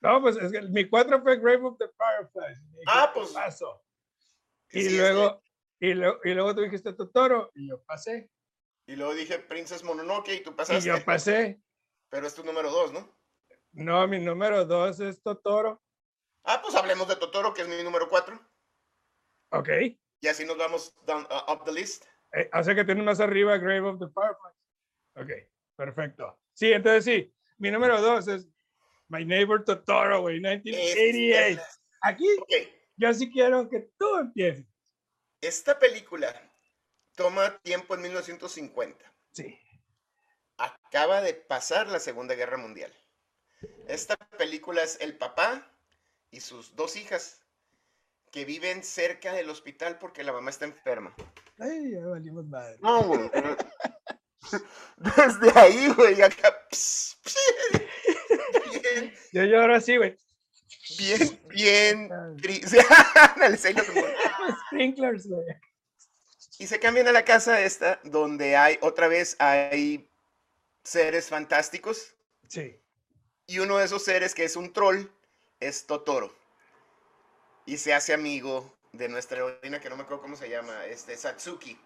No, 0.00 0.20
pues 0.20 0.36
es 0.36 0.52
que 0.52 0.62
mi 0.62 0.88
cuatro 0.88 1.22
fue 1.22 1.38
Grave 1.38 1.62
of 1.64 1.78
the 1.78 1.88
Fireflies. 1.88 2.58
Ah, 2.86 3.10
pues. 3.14 3.30
Paso. 3.30 3.82
Y 4.70 4.82
sí, 4.82 4.96
luego, 4.96 5.42
y, 5.80 5.94
luego, 5.94 6.20
y 6.24 6.34
luego 6.34 6.54
tú 6.54 6.62
dijiste 6.62 6.92
Totoro 6.92 7.50
y 7.54 7.68
yo 7.68 7.82
pasé. 7.84 8.30
Y 8.86 8.96
luego 8.96 9.14
dije 9.14 9.38
Princess 9.38 9.82
Mononoke 9.82 10.34
y 10.34 10.42
tú 10.42 10.50
Y 10.50 10.54
pasaste. 10.54 10.88
yo 10.88 11.04
pasé. 11.04 11.60
Pero 12.10 12.26
es 12.26 12.34
tu 12.34 12.44
número 12.44 12.70
dos, 12.70 12.92
¿no? 12.92 13.16
No, 13.72 14.06
mi 14.06 14.20
número 14.20 14.64
dos 14.64 15.00
es 15.00 15.22
Totoro. 15.22 15.82
Ah, 16.44 16.60
pues 16.62 16.74
hablemos 16.74 17.08
de 17.08 17.16
Totoro, 17.16 17.54
que 17.54 17.62
es 17.62 17.68
mi 17.68 17.82
número 17.82 18.08
cuatro. 18.08 18.38
Ok. 19.50 19.68
Y 20.20 20.28
así 20.28 20.44
nos 20.44 20.56
vamos 20.56 20.94
down, 21.06 21.26
uh, 21.30 21.52
up 21.52 21.64
the 21.64 21.72
list. 21.72 22.04
Eh, 22.34 22.50
sea 22.62 22.74
que 22.74 22.84
tiene 22.84 23.02
más 23.02 23.20
arriba 23.20 23.56
Grave 23.58 23.80
of 23.80 23.98
the 23.98 24.06
Fireflies. 24.06 24.56
Ok, 25.14 25.48
perfecto. 25.76 26.38
Sí, 26.52 26.72
entonces 26.72 27.04
sí, 27.04 27.34
mi 27.58 27.70
número 27.70 28.00
dos 28.00 28.26
es 28.28 28.48
My 29.08 29.24
Neighbor 29.24 29.64
Totoro, 29.64 30.22
güey, 30.22 30.40
1988. 30.40 31.62
Aquí 32.00 32.26
Ok, 32.40 32.52
yo 32.96 33.14
sí 33.14 33.30
quiero 33.30 33.68
que 33.68 33.88
tú 33.98 34.16
empieces. 34.16 34.66
esta 35.40 35.78
película 35.78 36.34
toma 37.14 37.58
tiempo 37.58 37.94
en 37.94 38.02
1950. 38.02 39.12
Sí. 39.32 39.58
Acaba 40.56 41.20
de 41.20 41.34
pasar 41.34 41.88
la 41.88 42.00
Segunda 42.00 42.34
Guerra 42.34 42.56
Mundial. 42.56 42.92
Esta 43.86 44.16
película 44.16 44.82
es 44.82 45.00
el 45.00 45.16
papá 45.16 45.70
y 46.30 46.40
sus 46.40 46.74
dos 46.76 46.96
hijas 46.96 47.40
que 48.30 48.44
viven 48.44 48.82
cerca 48.82 49.32
del 49.32 49.50
hospital 49.50 49.98
porque 49.98 50.24
la 50.24 50.32
mamá 50.32 50.50
está 50.50 50.64
enferma. 50.64 51.14
Ay, 51.58 51.92
ya 51.92 52.06
valimos 52.06 52.46
madre. 52.46 52.76
No, 52.80 53.02
güey. 53.04 53.30
Desde 54.96 55.58
ahí, 55.58 55.88
güey, 55.90 56.22
acá. 56.22 56.52
ps, 56.70 57.16
ps, 57.22 57.36
Bien, 58.82 59.14
Yo 59.32 59.42
lloro 59.44 59.74
así, 59.74 59.96
güey. 59.96 60.16
bien, 60.98 61.40
bien. 61.48 62.10
Sprinklers, 64.68 65.26
güey. 65.26 65.44
Y 66.58 66.66
se 66.66 66.78
cambian 66.78 67.08
a 67.08 67.12
la 67.12 67.24
casa 67.24 67.60
esta, 67.62 68.00
donde 68.04 68.56
hay, 68.56 68.78
otra 68.80 69.08
vez, 69.08 69.36
hay 69.38 70.08
seres 70.84 71.28
fantásticos. 71.28 72.14
Sí. 72.48 72.80
Y 73.46 73.58
uno 73.58 73.78
de 73.78 73.86
esos 73.86 74.04
seres, 74.04 74.34
que 74.34 74.44
es 74.44 74.56
un 74.56 74.72
troll, 74.72 75.06
es 75.60 75.86
Totoro. 75.86 76.34
Y 77.66 77.78
se 77.78 77.94
hace 77.94 78.12
amigo 78.12 78.76
de 78.96 79.08
nuestra 79.08 79.38
heroína, 79.38 79.80
que 79.80 79.90
no 79.90 79.96
me 79.96 80.02
acuerdo 80.02 80.22
cómo 80.22 80.36
se 80.36 80.48
llama, 80.48 80.86
este, 80.86 81.16
Satsuki. 81.16 81.78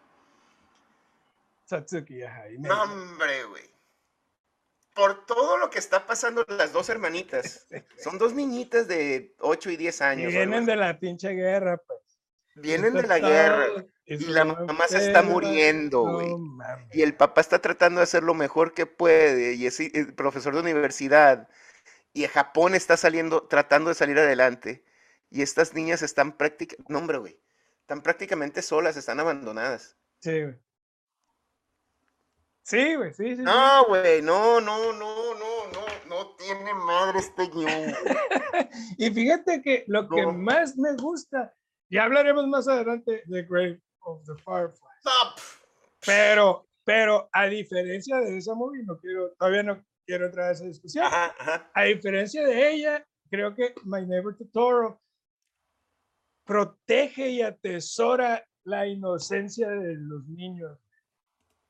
Satsuki, 1.65 2.23
ajá. 2.23 2.51
y 2.51 2.59
No, 2.59 2.83
hombre, 2.83 3.45
güey. 3.45 3.65
Por 4.95 5.27
todo 5.27 5.59
lo 5.59 5.71
que 5.71 5.79
está 5.79 6.07
pasando 6.07 6.45
las 6.49 6.73
dos 6.73 6.89
hermanitas. 6.89 7.67
Son 8.03 8.19
dos 8.19 8.33
niñitas 8.33 8.89
de 8.89 9.35
8 9.39 9.71
y 9.71 9.77
10 9.77 10.03
años. 10.03 10.33
Vienen 10.33 10.67
de 10.67 10.77
la 10.77 10.99
pinche 10.99 11.31
guerra, 11.31 11.79
pues. 11.79 12.01
Vienen 12.57 12.95
de 12.95 13.03
la 13.05 13.17
Está 13.17 13.29
guerra. 13.29 13.85
Y 14.05 14.17
la 14.25 14.45
mamá 14.45 14.89
se 14.89 15.07
está 15.07 15.23
muriendo, 15.23 16.01
güey. 16.01 16.35
Y 16.93 17.03
el 17.03 17.15
papá 17.15 17.43
está 17.43 17.61
tratando 17.61 18.01
de 18.01 18.05
hacer 18.05 18.23
lo 18.23 18.35
mejor 18.35 18.73
que 18.73 18.87
puede. 18.87 19.53
Y 19.53 19.67
es 19.67 19.79
profesor 20.17 20.55
de 20.55 20.61
universidad. 20.61 21.49
Y 22.15 22.27
Japón 22.27 22.75
está 22.75 22.97
saliendo, 22.97 23.43
tratando 23.43 23.91
de 23.91 23.95
salir 23.95 24.19
adelante. 24.19 24.83
Y 25.31 25.43
estas 25.43 25.75
niñas 25.75 26.03
están 26.03 26.37
prácticamente, 26.37 26.93
no 26.93 26.99
hombre, 26.99 27.19
güey. 27.19 27.41
Están 27.81 28.03
prácticamente 28.03 28.63
solas, 28.63 28.97
están 28.97 29.21
abandonadas. 29.21 29.97
Sí, 30.21 30.43
güey. 30.43 30.59
Sí, 32.63 32.97
güey, 32.97 33.15
sí, 33.15 33.37
sí. 33.37 33.43
No, 33.43 33.87
güey, 33.87 34.21
no, 34.21 34.61
no, 34.61 34.93
no, 34.93 35.35
no, 35.35 35.67
no, 35.73 35.87
no 36.07 36.37
tiene 36.37 36.75
madre 36.75 37.21
este 37.21 37.49
guion. 37.49 37.95
Y 38.99 39.11
fíjate 39.11 39.63
que 39.63 39.85
lo 39.87 40.09
que 40.09 40.27
más 40.27 40.77
me 40.77 40.95
gusta, 40.97 41.55
ya 41.89 42.05
hablaremos 42.05 42.47
más 42.47 42.69
adelante 42.69 43.23
de 43.25 43.43
Grave 43.45 43.81
of 44.01 44.23
the 44.27 44.35
Fireflies, 44.43 45.05
No, 45.05 45.35
pero, 46.05 46.69
pero 46.85 47.29
a 47.33 47.47
diferencia 47.47 48.19
de 48.21 48.37
esa 48.37 48.55
movie, 48.55 48.83
no 48.85 48.99
quiero, 48.99 49.33
todavía 49.39 49.63
no 49.63 49.83
quiero 50.05 50.27
entrar 50.27 50.51
a 50.51 50.53
esa 50.53 50.65
discusión. 50.65 51.07
Ajá, 51.07 51.35
ajá. 51.39 51.71
A 51.73 51.85
diferencia 51.85 52.47
de 52.47 52.71
ella, 52.71 53.07
creo 53.31 53.55
que 53.55 53.75
My 53.85 54.05
Neighbor 54.05 54.37
Totoro 54.37 55.01
protege 56.49 57.29
y 57.29 57.43
atesora 57.43 58.43
la 58.65 58.87
inocencia 58.87 59.69
de 59.69 59.97
los 59.97 60.27
niños. 60.29 60.79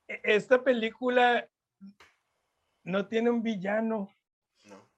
E- 0.06 0.20
Esta 0.22 0.62
película 0.62 1.50
no 2.84 3.08
tiene 3.08 3.28
un 3.28 3.42
villano, 3.42 4.08
No. 4.66 4.88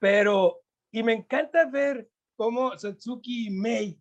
pero, 0.00 0.64
y 0.90 1.00
me 1.04 1.12
encanta 1.12 1.64
ver 1.66 2.10
cómo 2.34 2.76
Satsuki 2.76 3.46
y 3.46 3.50
Mei, 3.50 4.00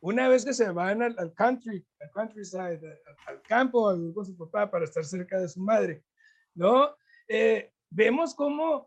una 0.00 0.28
vez 0.28 0.44
que 0.44 0.52
se 0.54 0.70
van 0.70 1.02
al, 1.02 1.18
al 1.18 1.34
country, 1.34 1.84
al 1.98 2.10
countryside, 2.12 2.78
al, 2.78 3.16
al 3.26 3.42
campo, 3.42 3.82
con 4.14 4.24
su 4.24 4.36
papá 4.36 4.70
para 4.70 4.84
estar 4.84 5.04
cerca 5.04 5.40
de 5.40 5.48
su 5.48 5.60
madre, 5.60 6.04
¿no? 6.54 6.96
Eh, 7.26 7.72
vemos 7.90 8.32
cómo 8.32 8.86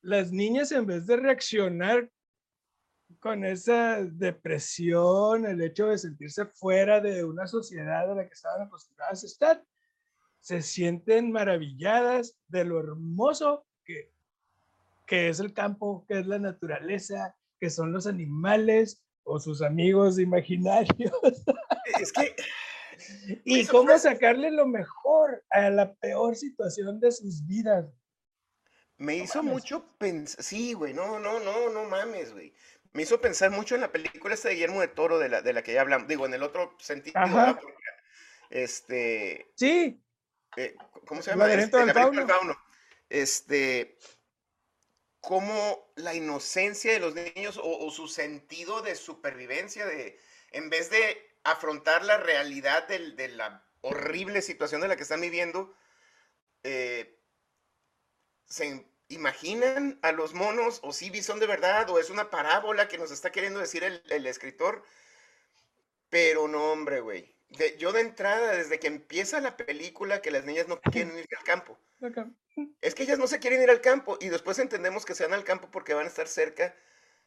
las 0.00 0.32
niñas 0.32 0.72
en 0.72 0.86
vez 0.86 1.06
de 1.06 1.18
reaccionar 1.18 2.10
con 3.20 3.44
esa 3.44 4.02
depresión, 4.02 5.46
el 5.46 5.60
hecho 5.62 5.86
de 5.86 5.98
sentirse 5.98 6.46
fuera 6.46 7.00
de 7.00 7.24
una 7.24 7.46
sociedad 7.46 8.10
a 8.10 8.14
la 8.14 8.26
que 8.26 8.34
estaban 8.34 8.62
acostumbradas 8.66 9.22
a 9.22 9.26
estar, 9.26 9.64
se 10.40 10.62
sienten 10.62 11.32
maravilladas 11.32 12.36
de 12.46 12.64
lo 12.64 12.78
hermoso 12.80 13.66
que, 13.84 14.12
que 15.06 15.28
es 15.28 15.40
el 15.40 15.52
campo, 15.52 16.04
que 16.06 16.20
es 16.20 16.26
la 16.26 16.38
naturaleza, 16.38 17.36
que 17.58 17.70
son 17.70 17.92
los 17.92 18.06
animales 18.06 19.02
o 19.24 19.38
sus 19.40 19.62
amigos 19.62 20.18
imaginarios, 20.18 21.12
Es 22.00 22.12
que 22.12 22.34
y 23.44 23.66
cómo 23.66 23.96
sacarle 23.98 24.50
lo 24.50 24.66
mejor 24.66 25.44
a 25.50 25.70
la 25.70 25.94
peor 25.94 26.36
situación 26.36 27.00
de 27.00 27.12
sus 27.12 27.46
vidas. 27.46 27.86
me 28.96 29.18
No 29.18 29.24
hizo 29.24 29.42
mames. 29.42 29.54
mucho 29.54 29.96
pensar. 29.98 30.42
Sí, 30.42 30.72
güey, 30.72 30.94
no, 30.94 31.18
no, 31.18 31.40
no, 31.40 31.70
no 31.70 31.84
mames, 31.84 32.32
güey. 32.32 32.52
Me 32.92 33.02
hizo 33.02 33.20
pensar 33.20 33.50
mucho 33.50 33.74
en 33.74 33.80
la 33.82 33.92
película 33.92 34.34
esta 34.34 34.48
de 34.48 34.54
Guillermo 34.54 34.80
de 34.80 34.88
Toro, 34.88 35.18
de 35.18 35.28
la, 35.28 35.42
de 35.42 35.52
la 35.52 35.62
que 35.62 35.72
ya 35.72 35.82
hablamos. 35.82 36.08
Digo, 36.08 36.26
en 36.26 36.34
el 36.34 36.42
otro 36.42 36.74
sentido, 36.78 37.14
este, 38.50 39.50
Sí, 39.54 40.02
eh, 40.56 40.74
¿cómo 41.06 41.22
se 41.22 41.30
llama? 41.30 41.44
Laberinto 41.46 41.78
Este, 41.78 41.92
Laberinto 41.94 42.20
del 42.20 42.28
Fauno. 42.28 42.58
Este, 43.08 43.98
cómo 45.20 45.92
la 45.96 46.14
inocencia 46.14 46.92
de 46.92 47.00
los 47.00 47.14
niños 47.14 47.58
o, 47.58 47.86
o 47.86 47.90
su 47.90 48.08
sentido 48.08 48.82
de 48.82 48.94
supervivencia, 48.94 49.86
de, 49.86 50.18
en 50.52 50.70
vez 50.70 50.90
de 50.90 51.18
afrontar 51.44 52.04
la 52.04 52.16
realidad 52.18 52.88
del- 52.88 53.16
de 53.16 53.28
la 53.28 53.64
horrible 53.80 54.42
situación 54.42 54.80
de 54.80 54.88
la 54.88 54.96
que 54.96 55.02
están 55.02 55.20
viviendo, 55.20 55.74
eh, 56.62 57.18
se 58.46 58.86
imaginan 59.08 59.98
a 60.02 60.12
los 60.12 60.34
monos 60.34 60.80
o 60.82 60.92
sí 60.92 61.22
son 61.22 61.40
de 61.40 61.46
verdad 61.46 61.88
o 61.90 61.98
es 61.98 62.10
una 62.10 62.30
parábola 62.30 62.88
que 62.88 62.98
nos 62.98 63.10
está 63.10 63.30
queriendo 63.32 63.58
decir 63.60 63.84
el, 63.84 64.02
el 64.10 64.26
escritor. 64.26 64.82
Pero 66.10 66.48
no, 66.48 66.72
hombre, 66.72 67.00
güey. 67.00 67.34
De- 67.50 67.76
yo 67.78 67.92
de 67.92 68.02
entrada, 68.02 68.52
desde 68.52 68.78
que 68.78 68.86
empieza 68.86 69.40
la 69.40 69.56
película, 69.56 70.20
que 70.20 70.30
las 70.30 70.44
niñas 70.44 70.68
no 70.68 70.80
quieren 70.80 71.16
ir 71.18 71.26
al 71.38 71.44
campo. 71.44 71.78
Es 72.80 72.94
que 72.94 73.04
ellas 73.04 73.18
no 73.18 73.26
se 73.26 73.38
quieren 73.38 73.62
ir 73.62 73.70
al 73.70 73.80
campo 73.80 74.18
y 74.20 74.28
después 74.28 74.58
entendemos 74.58 75.04
que 75.04 75.14
se 75.14 75.24
van 75.24 75.32
al 75.34 75.44
campo 75.44 75.68
porque 75.70 75.94
van 75.94 76.04
a 76.06 76.08
estar 76.08 76.28
cerca 76.28 76.74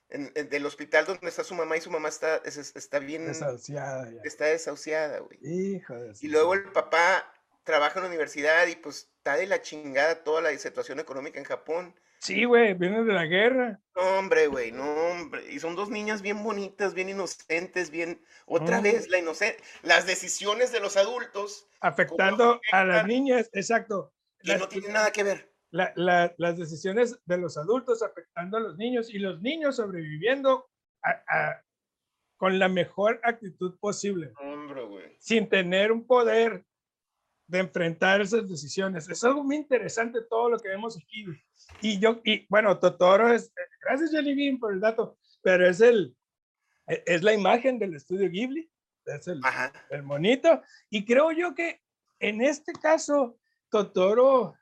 en- 0.09 0.31
en- 0.35 0.49
del 0.49 0.65
hospital 0.65 1.05
donde 1.05 1.29
está 1.29 1.43
su 1.43 1.55
mamá 1.55 1.77
y 1.77 1.81
su 1.81 1.89
mamá 1.89 2.09
está, 2.09 2.37
es- 2.45 2.57
es- 2.57 2.75
está 2.75 2.99
bien, 2.99 3.25
desahuciada 3.27 4.11
ya. 4.11 4.21
está 4.23 4.45
desahuciada, 4.45 5.19
güey. 5.19 5.39
Hijo 5.41 5.95
de 5.95 6.13
Y 6.21 6.27
luego 6.27 6.53
el 6.53 6.71
papá 6.71 7.33
trabaja 7.63 7.99
en 7.99 8.03
la 8.03 8.09
universidad 8.09 8.67
y 8.67 8.75
pues 8.75 9.11
está 9.17 9.35
de 9.37 9.47
la 9.47 9.61
chingada 9.61 10.23
toda 10.23 10.41
la 10.41 10.57
situación 10.57 10.99
económica 10.99 11.39
en 11.39 11.45
Japón. 11.45 11.95
Sí, 12.19 12.43
güey, 12.45 12.75
viene 12.75 13.03
de 13.03 13.13
la 13.13 13.25
guerra. 13.25 13.79
No, 13.95 14.01
hombre, 14.19 14.45
güey, 14.47 14.71
no, 14.71 14.83
hombre. 14.91 15.51
Y 15.51 15.59
son 15.59 15.75
dos 15.75 15.89
niñas 15.89 16.21
bien 16.21 16.43
bonitas, 16.43 16.93
bien 16.93 17.09
inocentes, 17.09 17.89
bien... 17.89 18.23
Otra 18.45 18.79
Mm. 18.79 18.83
vez, 18.83 19.09
la 19.09 19.17
inocencia. 19.17 19.59
Las 19.81 20.05
decisiones 20.05 20.71
de 20.71 20.79
los 20.81 20.97
adultos 20.97 21.67
Afectando 21.79 22.61
a 22.71 22.83
las 22.85 23.07
niñas, 23.07 23.49
exacto. 23.53 24.13
que 24.39 24.49
Las, 24.51 24.59
no 24.59 24.67
tienen 24.67 24.93
nada 24.93 25.11
que 25.11 25.23
ver. 25.23 25.51
la- 25.71 25.93
la- 25.95 26.33
las 26.37 26.57
decisiones 26.59 27.17
de 27.25 27.37
los 27.39 27.57
adultos 27.57 28.03
afectando 28.03 28.57
a 28.57 28.59
los 28.59 28.77
niños 28.77 29.09
y 29.11 29.17
los 29.17 29.41
niños 29.41 29.77
sobreviviendo 29.77 30.69
a- 31.03 31.23
a- 31.27 31.63
con 32.37 32.59
la 32.59 32.67
mejor 32.69 33.19
actitud 33.23 33.79
posible, 33.79 34.31
Hombre, 34.39 34.83
güey. 34.83 35.15
sin 35.19 35.47
tener 35.49 35.91
un 35.91 36.05
poder 36.05 36.65
de 37.51 37.59
enfrentar 37.59 38.21
esas 38.21 38.47
decisiones. 38.49 39.09
Es 39.09 39.23
algo 39.25 39.43
muy 39.43 39.57
interesante 39.57 40.21
todo 40.29 40.49
lo 40.49 40.57
que 40.57 40.69
vemos 40.69 40.95
aquí. 40.97 41.25
Y 41.81 41.99
yo, 41.99 42.21
y 42.23 42.45
bueno, 42.49 42.79
Totoro 42.79 43.31
es, 43.33 43.51
gracias 43.81 44.11
Jelly 44.11 44.33
Bean 44.33 44.57
por 44.57 44.73
el 44.73 44.79
dato, 44.79 45.17
pero 45.41 45.67
es 45.67 45.81
el, 45.81 46.15
e- 46.87 47.03
es 47.05 47.21
la 47.23 47.33
imagen 47.33 47.77
del 47.77 47.93
estudio 47.95 48.29
Ghibli, 48.29 48.71
es 49.05 49.27
el, 49.27 49.41
Ajá. 49.43 49.73
el 49.89 50.01
monito. 50.03 50.61
Y 50.89 51.03
creo 51.05 51.31
yo 51.33 51.53
que 51.53 51.81
en 52.19 52.41
este 52.41 52.71
caso, 52.71 53.37
Totoro 53.69 54.55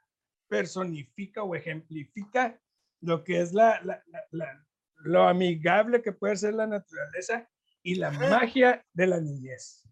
personifica 0.48 1.44
o 1.44 1.54
ejemplifica 1.54 2.60
lo 3.02 3.24
que 3.24 3.40
es 3.42 3.54
la, 3.54 3.80
la- 3.84 4.04
la- 4.08 4.26
la- 4.32 4.66
lo 5.04 5.28
amigable 5.28 6.02
que 6.02 6.12
puede 6.12 6.36
ser 6.38 6.56
la 6.56 6.66
naturaleza 6.66 7.48
y 7.84 7.96
la 7.96 8.08
Ajá. 8.10 8.30
magia 8.32 8.84
de 8.94 9.06
la 9.08 9.20
niñez. 9.22 9.84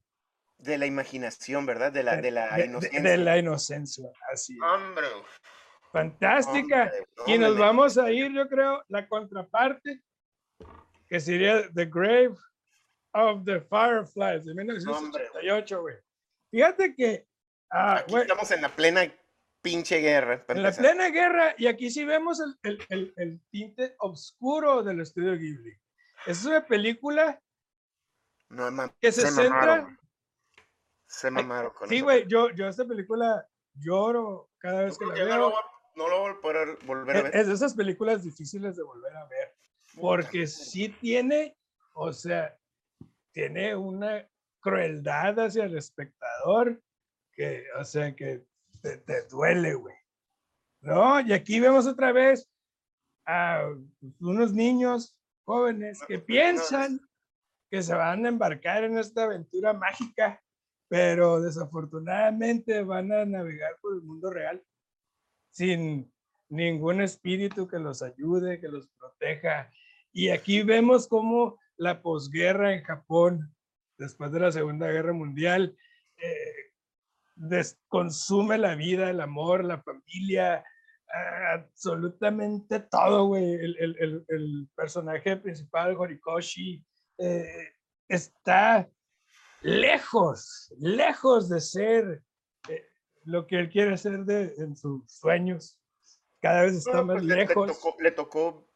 De 0.60 0.78
la 0.78 0.86
imaginación, 0.86 1.66
¿verdad? 1.66 1.92
De 1.92 2.04
la, 2.04 2.18
de 2.18 2.32
la 2.32 2.50
de- 2.56 2.62
de- 2.64 2.66
inocencia. 2.68 3.02
de 3.02 3.18
la 3.18 3.38
inocencia, 3.38 4.10
así. 4.32 4.54
es. 4.54 4.60
Hombre. 4.62 5.08
Fantástica. 5.92 6.92
hombre, 7.18 7.34
Y 7.34 7.38
nos 7.38 7.58
vamos 7.58 7.98
a 7.98 8.12
ir, 8.12 8.32
yo 8.34 8.48
creo, 8.50 8.84
la 8.88 9.08
contraparte, 9.08 10.02
que 11.08 11.20
sería 11.20 11.70
The 11.74 11.86
Grave 11.86 12.36
of 13.14 13.46
the 13.46 13.62
Fireflies 13.62 14.46
de 14.46 14.54
1978, 14.56 15.82
güey. 15.82 15.96
Fíjate 16.52 16.96
que. 16.96 17.26
Ah, 17.70 17.98
aquí 17.98 18.16
estamos 18.16 18.50
en 18.52 18.62
la 18.62 18.76
plena 18.76 19.02
pinche 19.62 19.98
guerra. 20.00 20.44
En 20.48 20.64
la 20.64 20.72
plena 20.72 21.10
guerra, 21.10 21.54
y 21.58 21.68
aquí 21.68 21.90
sí 21.90 22.04
vemos 22.06 22.40
el, 22.40 22.58
el, 22.64 22.86
el, 22.90 23.14
el 23.18 23.42
tinte 23.52 23.96
oscuro 24.00 24.84
del 24.84 25.02
estudio 25.02 25.34
Ghibli. 25.34 25.78
Es 26.26 26.44
una 26.46 26.66
película 26.66 27.40
no, 28.50 28.70
que 29.00 29.12
se, 29.12 29.30
centra. 29.30 29.88
Se 31.08 31.32
mamaron 31.32 31.72
con 31.72 31.90
Sí, 31.90 32.02
güey, 32.02 32.28
yo, 32.28 32.50
yo 32.52 32.68
esta 32.68 32.86
película 32.86 33.48
lloro 33.74 34.50
cada 34.58 34.84
vez 34.84 34.98
que 34.98 35.06
la 35.06 35.14
veo. 35.14 35.54
No 35.96 36.08
lo 36.08 36.20
voy 36.20 36.32
a 36.32 36.42
poder 36.42 36.78
volver 36.86 37.18
a 37.18 37.22
ver. 37.24 37.36
Es 37.36 37.48
de 37.48 37.54
esas 37.54 37.74
películas 37.74 38.24
difíciles 38.24 38.76
de 38.76 38.84
volver 38.84 39.16
a 39.16 39.26
ver. 39.26 39.56
Porque 40.00 40.46
sí 40.46 40.90
tiene, 40.90 41.58
o 41.94 42.14
sea, 42.14 42.56
tiene 43.32 43.76
una 43.76 44.28
crueldad 44.60 45.40
hacia 45.40 45.64
el 45.64 45.76
espectador 45.76 46.80
que, 47.32 47.66
o 47.80 47.84
sea, 47.84 48.16
que 48.16 48.46
te, 48.82 48.98
te 48.98 49.24
duele, 49.28 49.74
güey. 49.74 49.96
¿No? 50.82 51.20
Y 51.22 51.34
aquí 51.34 51.60
vemos 51.60 51.88
otra 51.88 52.12
vez 52.12 52.48
a 53.26 53.64
unos 54.20 54.54
niños 54.54 55.18
jóvenes 55.46 56.00
que 56.08 56.20
piensan 56.20 57.00
que 57.70 57.82
se 57.82 57.94
van 57.94 58.26
a 58.26 58.30
embarcar 58.30 58.84
en 58.84 58.98
esta 58.98 59.24
aventura 59.24 59.74
mágica, 59.74 60.42
pero 60.88 61.42
desafortunadamente 61.42 62.82
van 62.84 63.12
a 63.12 63.26
navegar 63.26 63.78
por 63.82 63.96
el 63.96 64.02
mundo 64.02 64.30
real 64.30 64.64
sin 65.52 66.12
ningún 66.50 67.02
espíritu 67.02 67.68
que 67.68 67.80
los 67.80 68.02
ayude, 68.02 68.60
que 68.60 68.68
los 68.68 68.88
proteja. 69.00 69.72
Y 70.14 70.30
aquí 70.30 70.64
vemos 70.64 71.08
cómo 71.08 71.60
la 71.78 72.02
posguerra 72.02 72.74
en 72.74 72.84
Japón, 72.84 73.54
después 73.98 74.32
de 74.32 74.40
la 74.40 74.52
Segunda 74.52 74.88
Guerra 74.90 75.14
Mundial, 75.14 75.76
eh, 76.18 76.68
consume 77.88 78.58
la 78.58 78.76
vida, 78.76 79.10
el 79.10 79.22
amor, 79.22 79.64
la 79.64 79.82
familia, 79.82 80.64
absolutamente 81.54 82.80
todo, 82.80 83.28
güey. 83.28 83.54
El, 83.54 84.70
personaje 84.76 85.38
principal, 85.38 85.96
Horikoshi, 85.96 86.84
eh, 87.18 87.74
está 88.08 88.90
lejos, 89.62 90.74
lejos 90.80 91.50
de 91.50 91.62
ser 91.62 92.22
eh, 92.70 92.90
lo 93.24 93.48
que 93.48 93.60
él 93.60 93.70
quiere 93.70 93.98
ser 93.98 94.20
de, 94.20 94.54
en 94.58 94.76
sus 94.76 95.12
sueños. 95.12 95.80
Cada 96.42 96.64
vez 96.64 96.76
está 96.76 97.04
más 97.04 97.18
pues, 97.18 97.26
lejos. 97.26 97.96
Le 98.00 98.12
tocó, 98.12 98.68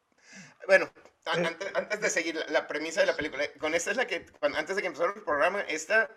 bueno, 0.66 0.90
antes, 1.26 2.00
de 2.00 2.10
seguir 2.10 2.44
la, 2.48 2.66
premisa 2.66 3.00
de 3.00 3.06
la 3.06 3.16
película, 3.16 3.44
con 3.58 3.74
esta 3.74 3.90
es 3.92 3.96
la 3.96 4.06
que, 4.06 4.26
antes 4.40 4.76
de 4.76 4.82
que 4.82 4.88
empezara 4.88 5.12
el 5.14 5.22
programa, 5.22 5.60
esta, 5.62 6.10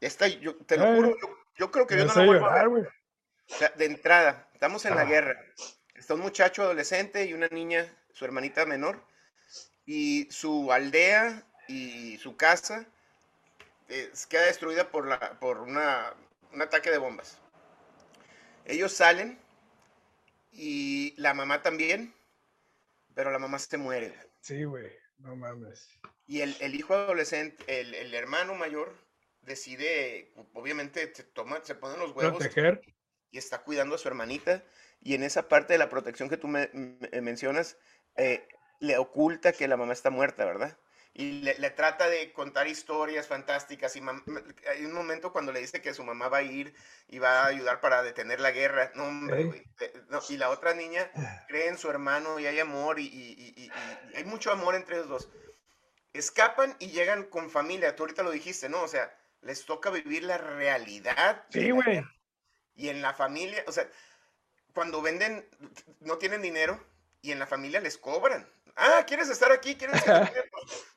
esta 0.00 0.28
yo 0.28 0.56
te 0.56 0.76
lo 0.76 0.94
juro, 0.94 1.16
yo, 1.56 1.70
creo 1.70 1.86
que 1.86 1.96
yo 1.96 2.04
no 2.04 2.14
la 2.14 2.24
vuelvo 2.24 2.46
a 2.46 2.68
ver. 2.68 2.90
de 3.76 3.84
entrada, 3.84 4.48
estamos 4.54 4.84
en 4.84 4.94
la 4.94 5.04
guerra. 5.04 5.40
Está 5.94 6.14
un 6.14 6.20
muchacho 6.20 6.62
adolescente 6.62 7.24
y 7.26 7.34
una 7.34 7.48
niña, 7.48 7.92
su 8.12 8.24
hermanita 8.24 8.64
menor, 8.64 9.04
y 9.84 10.28
su 10.30 10.70
aldea 10.70 11.44
y 11.66 12.18
su 12.18 12.36
casa 12.36 12.86
eh, 13.88 14.10
queda 14.28 14.46
destruida 14.46 14.90
por, 14.90 15.06
la, 15.06 15.38
por 15.40 15.58
una, 15.60 16.14
un 16.52 16.62
ataque 16.62 16.90
de 16.90 16.98
bombas. 16.98 17.38
Ellos 18.64 18.92
salen 18.92 19.38
y 20.52 21.14
la 21.16 21.34
mamá 21.34 21.62
también, 21.62 22.14
pero 23.14 23.30
la 23.30 23.38
mamá 23.38 23.58
se 23.58 23.78
muere. 23.78 24.14
Sí, 24.40 24.64
güey, 24.64 24.90
no 25.18 25.36
mames. 25.36 25.88
Y 26.26 26.42
el, 26.42 26.54
el 26.60 26.74
hijo 26.74 26.94
adolescente, 26.94 27.64
el, 27.80 27.94
el, 27.94 28.14
hermano 28.14 28.54
mayor, 28.54 28.94
decide, 29.40 30.32
obviamente, 30.52 31.12
se, 31.14 31.24
toma, 31.24 31.60
se 31.64 31.74
pone 31.74 31.96
los 31.96 32.14
huevos. 32.14 32.38
Proteger. 32.38 32.82
Y 33.30 33.38
está 33.38 33.62
cuidando 33.62 33.94
a 33.94 33.98
su 33.98 34.08
hermanita. 34.08 34.62
Y 35.00 35.14
en 35.14 35.22
esa 35.22 35.48
parte 35.48 35.72
de 35.74 35.78
la 35.78 35.88
protección 35.88 36.28
que 36.28 36.36
tú 36.36 36.48
me, 36.48 36.70
mencionas, 37.22 37.78
eh, 38.16 38.46
le 38.80 38.98
oculta 38.98 39.52
que 39.52 39.68
la 39.68 39.76
mamá 39.76 39.92
está 39.92 40.10
muerta, 40.10 40.44
¿verdad? 40.44 40.78
Y 41.18 41.42
le, 41.42 41.70
trata 41.70 42.08
de 42.08 42.32
contar 42.32 42.68
historias 42.68 43.26
fantásticas. 43.26 43.96
Y 43.96 44.02
hay 44.68 44.84
un 44.84 44.92
momento 44.92 45.32
cuando 45.32 45.50
le 45.50 45.58
dice 45.58 45.82
que 45.82 45.92
su 45.92 46.04
mamá 46.04 46.28
va 46.28 46.38
a 46.38 46.42
ir 46.42 46.72
y 47.08 47.18
va 47.18 47.42
a 47.42 47.46
ayudar 47.46 47.80
para 47.80 48.04
detener 48.04 48.38
la 48.38 48.52
guerra. 48.52 48.92
No, 48.94 49.02
hombre, 49.02 49.44
güey. 49.44 49.64
y 50.28 50.36
la 50.36 50.50
otra 50.50 50.74
niña 50.74 51.10
cree 51.48 51.66
en 51.66 51.76
su 51.76 51.90
hermano 51.90 52.38
y 52.38 52.46
hay 52.46 52.60
amor 52.60 53.00
y, 53.00 53.06
y, 53.06 53.68
hay 54.14 54.24
mucho 54.26 54.52
amor 54.52 54.76
entre 54.76 54.98
los 54.98 55.08
dos. 55.08 55.28
Escapan 56.12 56.76
y 56.78 56.92
llegan 56.92 57.24
con 57.24 57.50
familia. 57.50 57.96
Tú 57.96 58.04
ahorita 58.04 58.22
lo 58.22 58.30
dijiste, 58.30 58.68
¿no? 58.68 58.80
O 58.84 58.88
sea, 58.88 59.12
les 59.42 59.64
toca 59.64 59.90
vivir 59.90 60.22
la 60.22 60.38
realidad. 60.38 61.46
Sí, 61.50 61.72
güey. 61.72 62.00
Y 62.76 62.90
en 62.90 63.02
la 63.02 63.12
familia, 63.12 63.64
o 63.66 63.72
sea, 63.72 63.90
cuando 64.72 65.02
venden, 65.02 65.48
no 65.98 66.16
tienen 66.18 66.42
dinero 66.42 66.80
y 67.22 67.32
en 67.32 67.40
la 67.40 67.48
familia 67.48 67.80
les 67.80 67.98
cobran. 67.98 68.48
Ah, 68.78 69.04
¿quieres 69.06 69.28
estar 69.28 69.50
aquí? 69.50 69.74
¿Quieres 69.74 69.96
estar 69.96 70.32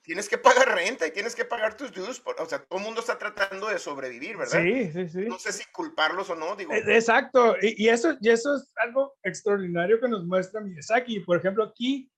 tienes 0.04 0.28
que 0.28 0.38
pagar 0.38 0.76
renta 0.76 1.08
y 1.08 1.12
tienes 1.12 1.36
que 1.36 1.46
pagar 1.46 1.78
tus 1.78 1.92
dues. 1.92 2.22
o 2.26 2.46
sea, 2.46 2.60
todo 2.64 2.80
el 2.80 2.86
mundo 2.86 3.02
está 3.02 3.18
tratando 3.18 3.68
de 3.68 3.80
sobrevivir, 3.80 4.38
¿verdad? 4.38 4.62
Sí, 4.62 4.92
sí, 4.92 5.08
sí. 5.10 5.26
No 5.28 5.40
sé 5.40 5.54
si 5.54 5.64
culparlos 5.72 6.30
o 6.30 6.36
no, 6.36 6.56
digo. 6.56 6.74
E, 6.74 6.80
exacto, 6.80 7.56
y, 7.62 7.88
eso, 7.88 8.18
y 8.20 8.30
eso 8.30 8.56
es 8.56 8.74
algo 8.78 9.16
extraordinario 9.24 10.00
que 10.00 10.10
nos 10.10 10.26
muestra 10.26 10.62
Miyazaki. 10.62 11.22
Por 11.22 11.38
ejemplo, 11.38 11.64
aquí, 11.64 12.12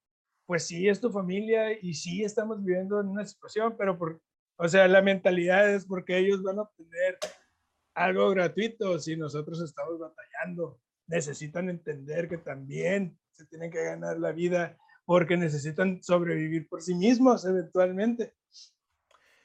pues 0.46 0.66
sí, 0.66 0.88
es 0.88 1.00
tu 1.00 1.12
familia 1.12 1.72
y 1.80 1.94
sí 1.94 2.24
estamos 2.24 2.64
viviendo 2.64 3.00
en 3.00 3.08
una 3.08 3.26
situación, 3.26 3.76
pero 3.78 3.98
por, 3.98 4.22
o 4.58 4.68
sea, 4.68 4.88
la 4.88 5.02
mentalidad 5.02 5.70
es 5.70 5.86
porque 5.86 6.18
ellos 6.18 6.42
van 6.42 6.60
a 6.60 6.64
obtener 6.64 7.18
algo 7.96 8.30
gratuito 8.32 8.98
si 9.00 9.16
nosotros 9.16 9.62
estamos 9.62 10.00
batallando. 10.00 10.80
Necesitan 11.06 11.70
entender 11.70 12.30
que 12.30 12.38
también 12.38 13.20
se 13.34 13.46
tienen 13.46 13.70
que 13.70 13.84
ganar 13.84 14.18
la 14.18 14.32
vida 14.32 14.78
porque 15.06 15.38
necesitan 15.38 16.02
sobrevivir 16.04 16.68
por 16.68 16.82
sí 16.82 16.96
mismos 16.96 17.46
eventualmente. 17.46 18.36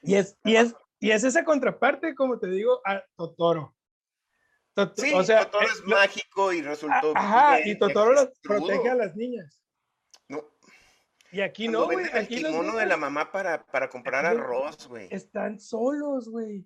Y 0.03 0.15
es, 0.15 0.37
y 0.45 0.57
es, 0.57 0.75
y 1.01 1.11
es 1.11 1.25
esa 1.25 1.45
contraparte, 1.45 2.15
como 2.15 2.39
te 2.39 2.49
digo, 2.49 2.81
a 2.85 3.03
Totoro. 3.17 3.75
sí, 4.97 5.13
o 5.15 5.25
sea, 5.25 5.45
Totoro 5.45 5.67
es 5.67 5.85
mágico 5.85 6.53
y 6.53 6.63
resultó. 6.63 7.13
Ajá, 7.15 7.61
y 7.67 7.77
Totoro 7.79 8.33
protege 8.43 8.91
a 8.91 8.95
las 8.95 9.17
niñas. 9.17 9.61
No. 10.29 10.45
Y 11.31 11.41
aquí 11.41 11.69
no, 11.69 11.87
güey. 11.87 12.07
El 12.13 12.29
kimono 12.29 12.77
de 12.77 12.87
la 12.87 12.97
mamá 12.97 13.31
para, 13.33 13.67
para 13.67 13.89
comprar 13.91 14.25
arroz, 14.25 14.89
güey. 14.89 15.09
Están 15.11 15.59
solos, 15.59 16.29
güey. 16.29 16.65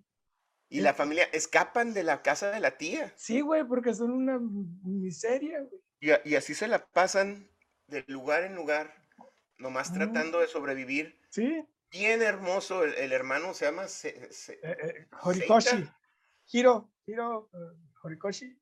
Y 0.68 0.81
la 0.81 0.94
familia 0.94 1.24
escapan 1.33 1.92
de 1.92 2.02
la 2.02 2.22
casa 2.22 2.50
de 2.50 2.61
la 2.61 2.78
tía. 2.78 3.12
Sí, 3.16 3.42
güey, 3.42 3.62
porque 3.64 3.94
son 3.94 4.11
una 4.11 4.38
miseria, 4.40 5.61
güey. 5.61 5.83
Y, 6.00 6.31
y 6.31 6.35
así 6.35 6.55
se 6.55 6.66
la 6.66 6.87
pasan 6.87 7.51
de 7.92 8.05
lugar 8.09 8.42
en 8.42 8.57
lugar, 8.57 8.92
nomás 9.59 9.90
mm. 9.90 9.94
tratando 9.94 10.40
de 10.40 10.48
sobrevivir. 10.48 11.20
Sí. 11.31 11.64
Bien 11.90 12.22
hermoso, 12.22 12.85
el, 12.85 13.12
hermano 13.12 13.52
se 13.52 13.66
llama 13.66 13.85
eh, 13.85 14.31
eh, 14.62 15.07
Horikoshi. 15.20 15.88
Hiro, 16.50 16.90
Hiro 17.07 17.50
eh, 17.52 17.76
Horikoshi. 18.02 18.59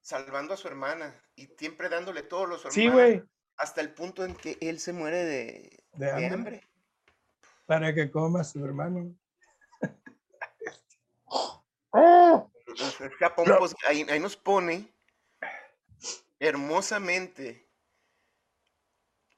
Salvando 0.00 0.54
a 0.54 0.56
su 0.56 0.68
hermana 0.68 1.20
y 1.34 1.46
siempre 1.58 1.88
dándole 1.88 2.22
todos 2.22 2.48
los 2.48 2.58
hermanos. 2.64 2.74
Sí, 2.74 2.88
güey. 2.88 3.22
Hasta 3.56 3.80
el 3.80 3.92
punto 3.92 4.24
en 4.24 4.34
que 4.36 4.56
él 4.60 4.78
se 4.78 4.92
muere 4.92 5.24
de, 5.24 5.84
de, 5.94 6.26
hambre. 6.26 6.62
Para 7.66 7.94
que 7.94 8.10
coma 8.10 8.40
a 8.42 8.44
su 8.44 8.64
hermano. 8.64 9.16
¡Oh! 11.24 12.50
Pues, 12.66 13.74
ahí, 13.86 14.06
ahí 14.08 14.20
nos 14.20 14.36
pone 14.36 14.92
hermosamente 16.38 17.63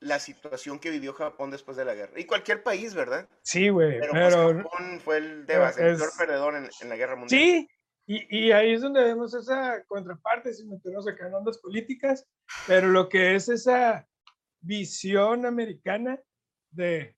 la 0.06 0.18
situación 0.18 0.78
que 0.78 0.90
vivió 0.90 1.12
Japón 1.12 1.50
después 1.50 1.76
de 1.76 1.84
la 1.84 1.94
guerra. 1.94 2.18
Y 2.18 2.24
cualquier 2.24 2.62
país, 2.62 2.94
¿verdad? 2.94 3.28
Sí, 3.42 3.68
güey. 3.68 4.00
Pero, 4.00 4.12
pues, 4.12 4.34
Japón 4.34 5.00
fue 5.04 5.18
el, 5.18 5.46
devastador 5.46 6.10
perdedor 6.16 6.56
en, 6.56 6.70
en, 6.80 6.88
la 6.88 6.96
guerra 6.96 7.16
mundial. 7.16 7.40
Sí, 7.40 7.68
y, 8.06 8.38
y, 8.38 8.52
ahí 8.52 8.72
es 8.72 8.82
donde 8.82 9.02
vemos 9.02 9.34
esa 9.34 9.82
contraparte, 9.86 10.54
sin 10.54 10.70
meternos 10.70 11.08
acá 11.08 11.26
en 11.26 11.34
ondas 11.34 11.58
políticas, 11.58 12.24
pero 12.66 12.88
lo 12.88 13.08
que 13.08 13.34
es 13.34 13.48
esa 13.48 14.06
visión 14.60 15.44
americana 15.44 16.20
de 16.70 17.16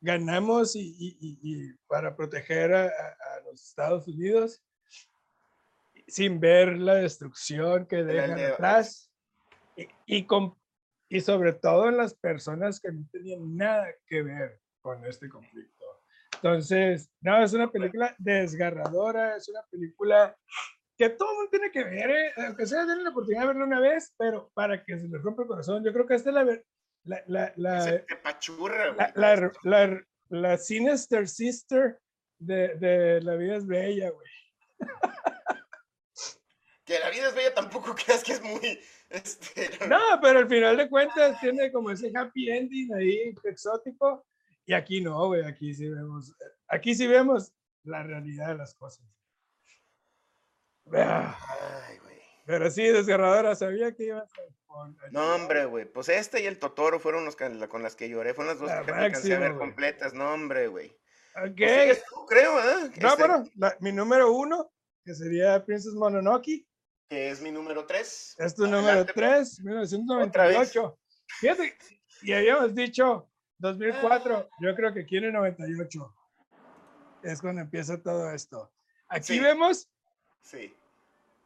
ganamos 0.00 0.74
y, 0.74 0.96
y 1.20 1.72
para 1.86 2.16
proteger 2.16 2.74
a, 2.74 2.86
a, 2.86 3.40
los 3.44 3.68
Estados 3.68 4.08
Unidos 4.08 4.62
sin 6.08 6.40
ver 6.40 6.76
la 6.78 6.94
destrucción 6.94 7.86
que 7.86 8.02
dejan 8.02 8.38
atrás 8.38 9.12
y, 9.76 9.88
y, 10.06 10.26
con, 10.26 10.56
y 11.12 11.20
sobre 11.20 11.52
todo 11.52 11.90
en 11.90 11.98
las 11.98 12.14
personas 12.14 12.80
que 12.80 12.90
no 12.90 13.06
tenían 13.12 13.54
nada 13.54 13.86
que 14.06 14.22
ver 14.22 14.58
con 14.80 15.04
este 15.04 15.28
conflicto. 15.28 15.84
Entonces, 16.36 17.10
no, 17.20 17.44
es 17.44 17.52
una 17.52 17.70
película 17.70 18.16
desgarradora, 18.18 19.36
es 19.36 19.46
una 19.50 19.60
película 19.70 20.34
que 20.96 21.10
todo 21.10 21.30
el 21.30 21.36
mundo 21.36 21.50
tiene 21.50 21.70
que 21.70 21.84
ver, 21.84 22.10
¿eh? 22.10 22.32
aunque 22.38 22.64
sea 22.64 22.86
tener 22.86 23.02
la 23.02 23.10
oportunidad 23.10 23.42
de 23.42 23.46
verla 23.48 23.64
una 23.64 23.80
vez, 23.80 24.14
pero 24.16 24.50
para 24.54 24.82
que 24.82 24.98
se 24.98 25.06
les 25.06 25.20
rompa 25.20 25.42
el 25.42 25.48
corazón, 25.48 25.84
yo 25.84 25.92
creo 25.92 26.06
que 26.06 26.14
esta 26.14 26.30
es 26.30 26.34
la... 26.34 26.44
La, 27.04 27.20
la, 27.26 27.52
la, 27.56 28.04
la, 29.16 29.52
la, 29.64 30.06
la, 30.28 30.56
Sinister 30.56 31.28
Sister 31.28 31.98
de, 32.38 32.76
de 32.76 33.20
La 33.22 33.34
vida 33.34 33.56
es 33.56 33.66
bella, 33.66 34.10
güey. 34.10 34.28
que 36.84 36.98
la 37.00 37.10
vida 37.10 37.28
es 37.28 37.34
bella 37.34 37.54
tampoco 37.54 37.94
creas 38.06 38.22
que 38.24 38.32
es 38.32 38.42
muy... 38.42 38.80
Este, 39.12 39.70
No, 39.88 39.98
pero 40.20 40.38
al 40.40 40.48
final 40.48 40.76
de 40.76 40.88
cuentas 40.88 41.38
tiene 41.40 41.70
como 41.70 41.90
ese 41.90 42.10
happy 42.14 42.50
ending 42.50 42.94
ahí 42.94 43.34
exótico. 43.44 44.26
Y 44.64 44.72
aquí 44.74 45.00
no, 45.00 45.26
güey, 45.26 45.44
aquí 45.44 45.74
sí 45.74 45.88
vemos, 45.88 46.34
aquí 46.68 46.94
sí 46.94 47.06
vemos 47.06 47.52
la 47.84 48.02
realidad 48.02 48.48
de 48.48 48.54
las 48.58 48.74
cosas. 48.74 49.04
Ah, 50.94 51.36
Ay, 51.88 51.98
güey. 51.98 52.16
Pero 52.46 52.70
sí, 52.70 52.82
desgarradora, 52.88 53.54
sabía 53.54 53.92
que 53.94 54.04
ibas 54.04 54.30
a. 54.32 54.42
No, 55.10 55.34
hombre, 55.34 55.66
güey. 55.66 55.84
Pues 55.84 56.08
este 56.08 56.42
y 56.42 56.46
el 56.46 56.58
Totoro 56.58 56.98
fueron 56.98 57.24
los 57.26 57.36
que, 57.36 57.68
con 57.68 57.82
las 57.82 57.94
que 57.94 58.08
lloré. 58.08 58.32
Fueron 58.32 58.52
las 58.54 58.60
dos 58.60 58.70
La 58.70 58.82
que 58.84 58.92
me 58.92 58.98
alcancé 58.98 59.34
a 59.34 59.38
ver 59.38 59.56
completas. 59.56 60.14
No, 60.14 60.32
hombre, 60.32 60.68
güey. 60.68 60.88
Ok. 61.36 61.56
Pues 61.58 62.02
tú, 62.08 62.26
creo, 62.26 62.58
¿eh? 62.58 62.90
No, 63.00 63.08
Este, 63.10 63.18
bueno, 63.22 63.44
la- 63.56 63.76
mi 63.80 63.92
número 63.92 64.32
uno, 64.32 64.72
que 65.04 65.14
sería 65.14 65.62
Princess 65.64 65.92
Mononoke, 65.94 66.66
Que 67.12 67.28
es 67.28 67.42
mi 67.42 67.52
número 67.52 67.84
tres. 67.84 68.34
es 68.38 68.54
tu 68.54 68.62
número 68.62 68.88
Adelante, 68.88 69.12
pues. 69.12 69.56
3, 69.56 69.60
1998. 69.64 70.98
Fíjate, 71.40 71.76
y 72.22 72.32
habíamos 72.32 72.74
dicho 72.74 73.30
2004, 73.58 74.48
yo 74.60 74.74
creo 74.74 74.94
que 74.94 75.04
quiere 75.04 75.30
98. 75.30 76.14
Es 77.22 77.42
cuando 77.42 77.60
empieza 77.60 78.02
todo 78.02 78.30
esto. 78.32 78.72
Aquí 79.08 79.34
Sí. 79.34 79.40
vemos, 79.40 79.90
Sí. 80.40 80.74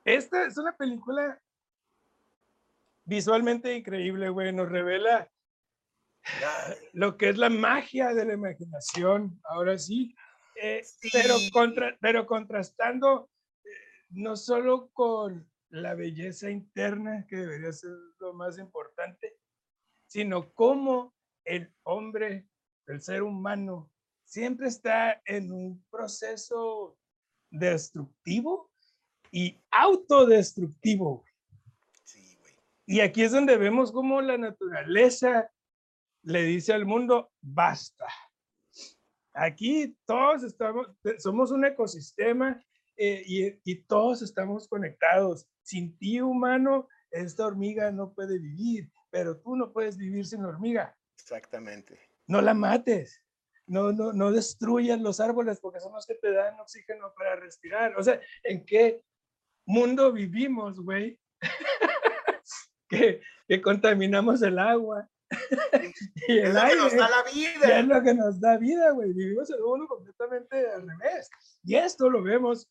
esta 0.05 0.47
es 0.47 0.57
una 0.57 0.77
película 0.77 1.43
visualmente 3.05 3.75
increíble, 3.75 4.29
güey, 4.29 4.53
nos 4.53 4.69
revela 4.69 5.29
lo 6.93 7.17
que 7.17 7.31
es 7.31 7.39
la 7.39 7.51
magia 7.51 8.15
de 8.15 8.25
la 8.25 8.35
imaginación, 8.35 9.41
ahora 9.43 9.77
sí, 9.79 10.15
eh, 10.63 10.85
pero, 11.13 11.39
Sí. 11.39 11.51
contra, 11.51 11.99
pero 12.01 12.25
contrastando 12.25 13.29
eh, 13.65 13.69
no 14.11 14.37
solo 14.37 14.91
con 14.93 15.51
la 15.71 15.95
belleza 15.95 16.51
interna, 16.51 17.27
que 17.29 17.37
debería 17.37 17.73
ser 17.73 17.91
lo 18.19 18.35
más 18.35 18.59
importante, 18.59 19.37
sino 20.07 20.53
cómo 20.53 21.15
el 21.45 21.73
hombre, 21.83 22.49
el 22.87 23.01
ser 23.01 23.23
humano, 23.23 23.91
siempre 24.25 24.69
está 24.69 25.21
en 25.25 25.53
un 25.53 25.85
proceso 25.91 26.99
destructivo 27.51 28.71
y 29.31 29.59
autodestructivo. 29.71 31.25
sí, 32.05 32.37
güey. 32.41 32.55
Y 32.87 33.01
aquí 33.01 33.23
es 33.23 33.33
donde 33.33 33.57
vemos 33.57 33.93
cómo 33.93 34.21
la 34.21 34.39
naturaleza 34.39 35.51
le 36.23 36.43
dice 36.43 36.73
al 36.73 36.87
mundo, 36.87 37.31
basta. 37.41 38.07
Aquí 39.33 39.97
todos 40.07 40.43
estamos, 40.43 40.89
somos 41.19 41.51
un 41.51 41.65
ecosistema 41.65 42.61
eh, 42.97 43.23
y, 43.27 43.61
y 43.65 43.83
todos 43.83 44.23
estamos 44.23 44.69
conectados. 44.69 45.47
Sin 45.63 45.97
ti, 45.99 46.21
humano, 46.21 46.89
esta 47.11 47.47
hormiga 47.47 47.91
no 47.91 48.13
puede 48.13 48.39
vivir, 48.39 48.91
pero 49.11 49.39
tú 49.39 49.57
no 49.57 49.73
puedes 49.73 49.97
vivir 49.97 50.27
sin 50.27 50.43
la 50.43 50.49
hormiga. 50.49 50.97
Exactamente. 51.19 51.99
No 52.27 52.41
la 52.41 52.55
mates. 52.55 53.23
No, 53.67 53.93
no, 53.93 54.13
no 54.13 54.31
destruyas 54.31 55.01
los 55.01 55.19
árboles 55.19 55.59
porque 55.61 55.81
son 55.81 55.93
los 55.93 56.07
que 56.07 56.15
te 56.15 56.31
dan 56.33 56.59
oxígeno 56.61 57.13
para 57.17 57.37
respirar. 57.37 57.97
O 57.99 58.03
sea, 58.03 58.21
¿en 58.45 58.65
qué 58.65 59.03
mundo 59.67 60.13
vivimos, 60.13 60.81
güey? 60.81 61.19
que, 62.89 63.21
que 63.49 63.61
contaminamos 63.63 64.43
el 64.43 64.59
agua 64.59 65.09
y 66.29 66.39
Es 66.39 66.55
el 66.55 66.55
lo 66.55 66.63
que 66.69 66.77
nos 66.77 66.97
da 66.97 67.11
la 67.11 67.31
Y 67.33 67.45
es 67.45 67.59
vida. 67.59 67.83
lo 67.83 68.03
que 68.03 68.15
nos 68.15 68.41
da 68.41 68.57
vida, 68.59 68.91
güey. 68.93 69.13
Vivimos 69.13 69.51
en 69.51 69.61
un 69.61 69.69
mundo 69.71 69.89
completamente 69.89 70.71
al 70.71 70.89
revés. 70.89 71.29
Y 71.65 71.75
esto 71.75 72.09
lo 72.09 72.23
vemos 72.23 72.69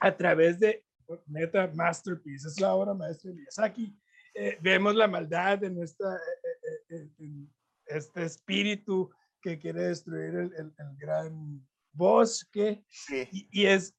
a 0.00 0.16
través 0.16 0.58
de, 0.60 0.84
neta, 1.26 1.70
Masterpiece, 1.74 2.48
es 2.48 2.60
la 2.60 2.74
obra 2.74 2.94
maestra 2.94 3.30
de 3.30 3.36
Miyazaki. 3.36 3.96
Eh, 4.34 4.58
vemos 4.60 4.94
la 4.94 5.08
maldad 5.08 5.64
en, 5.64 5.82
esta, 5.82 6.16
eh, 6.16 6.78
eh, 6.90 7.08
en 7.18 7.50
este 7.86 8.24
espíritu 8.24 9.10
que 9.40 9.58
quiere 9.58 9.82
destruir 9.84 10.34
el, 10.34 10.52
el- 10.54 10.74
el 10.78 10.96
gran 10.96 11.66
bosque. 11.92 12.84
Sí. 12.88 13.28
Y, 13.32 13.48
y 13.62 13.66
es, 13.66 13.96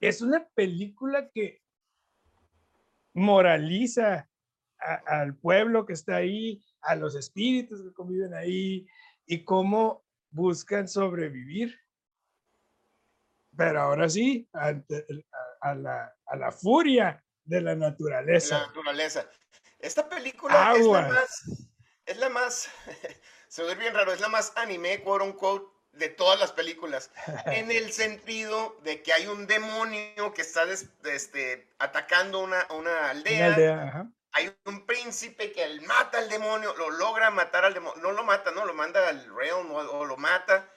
es 0.00 0.20
una 0.20 0.46
película 0.54 1.30
que 1.30 1.62
moraliza 3.14 4.28
a- 4.78 5.20
al 5.20 5.36
pueblo 5.36 5.84
que 5.86 5.92
está 5.92 6.16
ahí, 6.16 6.62
a 6.82 6.94
los 6.94 7.14
espíritus 7.14 7.82
que 7.82 7.92
conviven 7.92 8.34
ahí 8.34 8.86
y 9.26 9.44
cómo 9.44 10.04
buscan 10.30 10.88
sobrevivir. 10.88 11.78
Pero 13.56 13.80
ahora 13.82 14.08
sí, 14.08 14.48
ante 14.52 15.04
a, 15.60 15.70
a 15.70 15.74
la, 15.74 16.16
a 16.26 16.36
la 16.36 16.52
furia 16.52 17.22
de 17.44 17.60
la 17.60 17.70
de 17.72 17.76
la 17.76 17.88
naturaleza. 17.90 18.58
naturaleza. 18.58 19.26
Esta 19.78 20.08
película 20.08 20.74
es 20.76 20.86
la 20.86 21.02
más, 21.08 21.42
es 22.06 22.16
la 22.18 22.28
más, 22.28 22.68
se 23.48 23.62
ve 23.64 23.74
bien 23.74 23.94
raro, 23.94 24.12
es 24.12 24.20
la 24.20 24.28
más 24.28 24.52
anime, 24.56 25.02
quote 25.02 25.24
unquote, 25.24 25.66
de 25.92 26.08
todas 26.08 26.38
las 26.38 26.52
películas. 26.52 27.10
En 27.46 27.70
el 27.70 27.90
sentido 27.92 28.78
de 28.84 29.02
que 29.02 29.12
hay 29.12 29.26
un 29.26 29.46
demonio 29.46 30.32
que 30.34 30.42
está 30.42 30.64
des- 30.66 30.90
este, 31.04 31.68
atacando 31.78 32.38
una, 32.40 32.66
una 32.70 32.78
Una 32.78 33.10
aldea. 33.10 33.46
aldea, 33.54 33.82
ajá. 33.88 34.10
Hay 34.32 34.54
un 34.66 34.86
príncipe 34.86 35.50
que 35.50 35.64
él 35.64 35.80
mata 35.82 36.18
al 36.18 36.28
demonio, 36.28 36.72
lo 36.76 36.90
logra 36.90 37.30
matar 37.30 37.64
al 37.64 37.74
demonio, 37.74 38.00
no 38.00 38.12
lo 38.12 38.22
mata, 38.22 38.52
no, 38.52 38.64
lo 38.64 38.74
manda 38.74 39.08
al 39.08 39.24
realm 39.34 39.72
o, 39.72 39.78
o 39.78 40.04
lo 40.04 40.16
mata. 40.16 40.70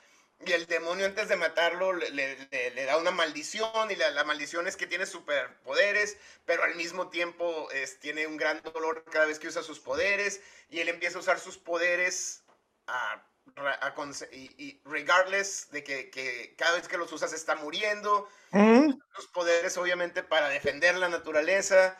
Y 0.45 0.51
el 0.51 0.65
demonio 0.67 1.05
antes 1.05 1.29
de 1.29 1.35
matarlo 1.35 1.93
le, 1.93 2.09
le- 2.11 2.71
le- 2.71 2.85
da 2.85 2.97
una 2.97 3.11
maldición 3.11 3.89
y 3.91 3.95
la, 3.95 4.09
la 4.11 4.23
maldición 4.23 4.67
es 4.67 4.75
que 4.75 4.87
tiene 4.87 5.05
superpoderes, 5.05 6.17
pero 6.45 6.63
al 6.63 6.75
mismo 6.75 7.09
tiempo 7.09 7.69
es- 7.71 7.99
tiene 7.99 8.27
un 8.27 8.37
gran 8.37 8.61
dolor 8.61 9.03
cada 9.11 9.25
vez 9.25 9.39
que 9.39 9.47
usa 9.47 9.63
sus 9.63 9.79
poderes 9.79 10.41
y 10.69 10.79
él 10.79 10.89
empieza 10.89 11.17
a 11.17 11.21
usar 11.21 11.39
sus 11.39 11.57
poderes 11.57 12.43
a, 12.87 13.23
a 13.55 13.95
y, 14.31 14.49
y 14.57 14.81
regardless 14.85 15.69
de 15.71 15.83
que, 15.83 16.09
que 16.09 16.55
cada 16.57 16.75
vez 16.75 16.87
que 16.87 16.97
los 16.97 17.11
usa 17.11 17.27
se 17.27 17.35
está 17.35 17.55
muriendo 17.55 18.27
Ujú. 18.51 18.99
sus 19.15 19.27
poderes, 19.27 19.77
obviamente, 19.77 20.23
para 20.23 20.49
defender 20.49 20.95
la 20.95 21.09
naturaleza. 21.09 21.97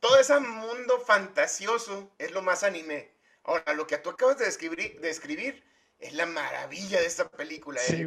Todo 0.00 0.18
ese 0.18 0.38
mundo 0.40 1.00
fantasioso 1.00 2.10
es 2.18 2.30
lo 2.32 2.42
más 2.42 2.62
anime. 2.64 3.12
Ahora, 3.44 3.74
lo 3.74 3.86
que 3.86 3.98
tú 3.98 4.10
acabas 4.10 4.38
de 4.38 4.46
describir, 4.46 5.00
de 5.00 5.10
escribir 5.10 5.64
es 6.00 6.14
la 6.14 6.26
maravilla 6.26 6.98
de 6.98 7.06
esta 7.06 7.28
película, 7.28 7.80
Sí, 7.80 8.02
el 8.02 8.06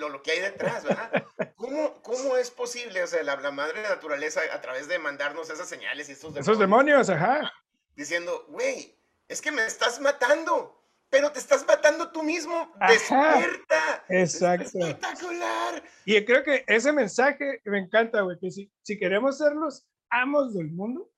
lo, 0.00 0.08
lo 0.08 0.22
que 0.22 0.32
hay 0.32 0.40
detrás, 0.40 0.84
¿verdad? 0.84 1.10
¿Cómo, 1.56 2.02
¿Cómo 2.02 2.36
es 2.36 2.50
posible, 2.50 3.02
o 3.02 3.06
sea, 3.06 3.22
la, 3.22 3.36
la 3.36 3.50
madre 3.52 3.82
naturaleza 3.82 4.40
a 4.52 4.60
través 4.60 4.88
de 4.88 4.98
mandarnos 4.98 5.48
esas 5.50 5.68
señales 5.68 6.08
y 6.08 6.12
estos 6.12 6.36
Esos 6.36 6.58
demonios, 6.58 7.08
ajá. 7.08 7.52
diciendo, 7.94 8.44
güey, 8.48 8.98
es 9.28 9.40
que 9.40 9.52
me 9.52 9.64
estás 9.64 10.00
matando, 10.00 10.82
pero 11.10 11.30
te 11.30 11.38
estás 11.38 11.64
matando 11.66 12.10
tú 12.10 12.22
mismo, 12.22 12.72
Ajá. 12.80 12.92
despierta. 12.92 14.04
Es 14.08 14.34
Exacto. 14.34 14.78
espectacular. 14.78 15.82
Y 16.04 16.24
creo 16.24 16.42
que 16.42 16.64
ese 16.66 16.92
mensaje 16.92 17.60
me 17.64 17.78
encanta, 17.78 18.22
güey, 18.22 18.38
que 18.40 18.50
si, 18.50 18.70
si 18.82 18.98
queremos 18.98 19.38
ser 19.38 19.52
los 19.52 19.86
amos 20.10 20.54
del 20.54 20.70
mundo 20.70 21.10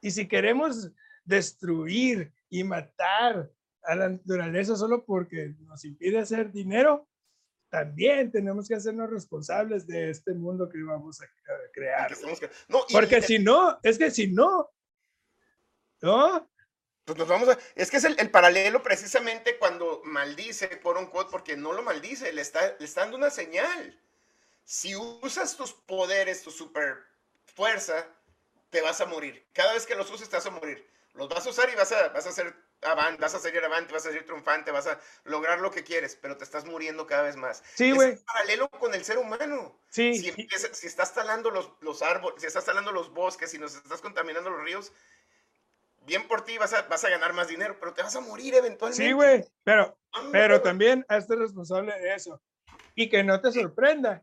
y 0.00 0.10
si 0.10 0.28
queremos 0.28 0.90
destruir 1.24 2.32
y 2.50 2.64
matar 2.64 3.50
a 3.84 3.94
la 3.94 4.08
naturaleza 4.08 4.76
solo 4.76 5.04
porque 5.04 5.54
nos 5.60 5.84
impide 5.84 6.18
hacer 6.18 6.50
dinero, 6.52 7.06
también 7.68 8.30
tenemos 8.30 8.68
que 8.68 8.74
hacernos 8.76 9.10
responsables 9.10 9.86
de 9.86 10.10
este 10.10 10.32
mundo 10.32 10.68
que 10.68 10.82
vamos 10.82 11.20
a, 11.20 11.26
crear. 11.72 12.14
Que 12.16 12.50
no, 12.68 12.84
y- 12.88 12.92
Porque 12.92 13.18
y- 13.18 13.22
si 13.22 13.38
no, 13.38 13.78
es 13.82 13.98
que 13.98 14.10
si 14.10 14.28
no, 14.28 14.70
¿no? 16.00 16.50
Pues 17.04 17.18
nos 17.18 17.28
vamos 17.28 17.48
a- 17.48 17.58
es 17.74 17.90
que 17.90 17.98
es 17.98 18.04
el, 18.04 18.18
el 18.18 18.30
paralelo 18.30 18.82
precisamente 18.82 19.58
cuando 19.58 20.00
maldice, 20.04 20.80
quote 20.80 21.00
unquote, 21.00 21.30
porque 21.30 21.56
no 21.56 21.72
lo 21.72 21.82
maldice, 21.82 22.32
le 22.32 22.40
está, 22.42 22.76
le 22.78 22.84
está 22.84 23.02
dando 23.02 23.16
una 23.16 23.30
señal. 23.30 24.00
Si 24.64 24.96
usas 24.96 25.56
tus 25.56 25.72
poderes, 25.72 26.42
tu 26.42 26.50
super 26.50 26.96
fuerza, 27.44 28.06
te 28.70 28.80
vas 28.80 29.00
a 29.00 29.06
morir. 29.06 29.46
Cada 29.52 29.74
vez 29.74 29.84
que 29.84 29.94
los 29.94 30.10
uses, 30.10 30.28
te 30.30 30.36
vas 30.36 30.46
a 30.46 30.50
morir. 30.50 30.88
Los 31.12 31.28
vas 31.28 31.46
a 31.46 31.50
usar 31.50 31.68
y 31.70 31.76
vas 31.76 31.92
a, 31.92 32.08
vas 32.08 32.26
a 32.26 32.32
ser 32.32 32.54
avante, 32.84 33.20
vas 33.20 33.34
a 33.34 33.38
salir 33.38 33.64
avante, 33.64 33.92
vas 33.92 34.06
a 34.06 34.12
ser 34.12 34.24
triunfante, 34.24 34.70
vas 34.70 34.86
a 34.86 35.00
lograr 35.24 35.60
lo 35.60 35.70
que 35.70 35.82
quieres, 35.84 36.16
pero 36.20 36.36
te 36.36 36.44
estás 36.44 36.64
muriendo 36.64 37.06
cada 37.06 37.22
vez 37.22 37.36
más. 37.36 37.62
Sí, 37.74 37.90
Es 37.90 37.94
güey. 37.94 38.10
el 38.12 38.18
paralelo 38.24 38.68
con 38.70 38.94
el 38.94 39.04
ser 39.04 39.18
humano. 39.18 39.80
Sí, 39.90 40.14
Si, 40.14 40.28
empiezas- 40.28 40.76
si 40.76 40.86
estás 40.86 41.14
talando 41.14 41.50
los, 41.50 41.70
los 41.80 42.02
árboles, 42.02 42.40
si 42.40 42.46
estás 42.46 42.64
talando 42.64 42.92
los 42.92 43.12
bosques, 43.12 43.50
si 43.50 43.58
nos 43.58 43.74
estás 43.74 44.00
contaminando 44.00 44.50
los 44.50 44.62
ríos, 44.62 44.92
bien 46.06 46.28
por 46.28 46.44
ti 46.44 46.58
vas 46.58 46.72
a, 46.74 46.82
vas 46.82 47.04
a 47.04 47.08
ganar 47.10 47.32
más 47.32 47.48
dinero, 47.48 47.76
pero 47.80 47.94
te 47.94 48.02
vas 48.02 48.14
a 48.16 48.20
morir 48.20 48.54
eventualmente. 48.54 49.04
sí, 49.06 49.12
güey. 49.12 49.44
Pero 49.64 49.98
Hombre, 50.12 50.40
pero 50.40 50.60
también 50.62 51.04
hazte 51.08 51.34
responsable 51.36 51.92
de 51.98 52.14
eso. 52.14 52.40
Y 52.94 53.08
que 53.08 53.24
no 53.24 53.40
te 53.40 53.50
sorprenda. 53.50 54.22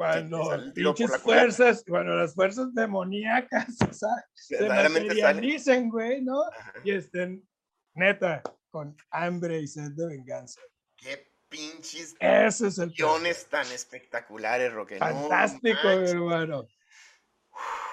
Cuando 0.00 0.54
el 0.54 0.72
tiro 0.72 0.94
por 0.94 0.96
pinches 0.96 1.10
la 1.10 1.22
culata. 1.22 1.40
fuerzas, 1.42 1.84
cuando 1.86 2.16
las 2.16 2.34
fuerzas 2.34 2.72
demoníacas 2.72 3.66
o 3.90 3.92
sea, 3.92 4.08
se 4.32 4.66
materialicen, 4.66 5.90
güey, 5.90 6.22
¿no? 6.22 6.42
Ajá. 6.42 6.72
Y 6.82 6.92
estén, 6.92 7.46
neta, 7.92 8.42
con 8.70 8.96
hambre 9.10 9.60
y 9.60 9.66
sed 9.66 9.90
de 9.90 10.06
venganza. 10.06 10.58
Qué 10.96 11.30
pinches 11.50 12.16
Ese 12.18 12.68
es 12.68 12.78
el 12.78 12.92
guiones 12.92 13.44
tan 13.50 13.70
espectaculares, 13.72 14.72
Roque. 14.72 14.98
No 14.98 15.00
fantástico, 15.00 15.84
manches. 15.84 16.12
hermano. 16.12 16.66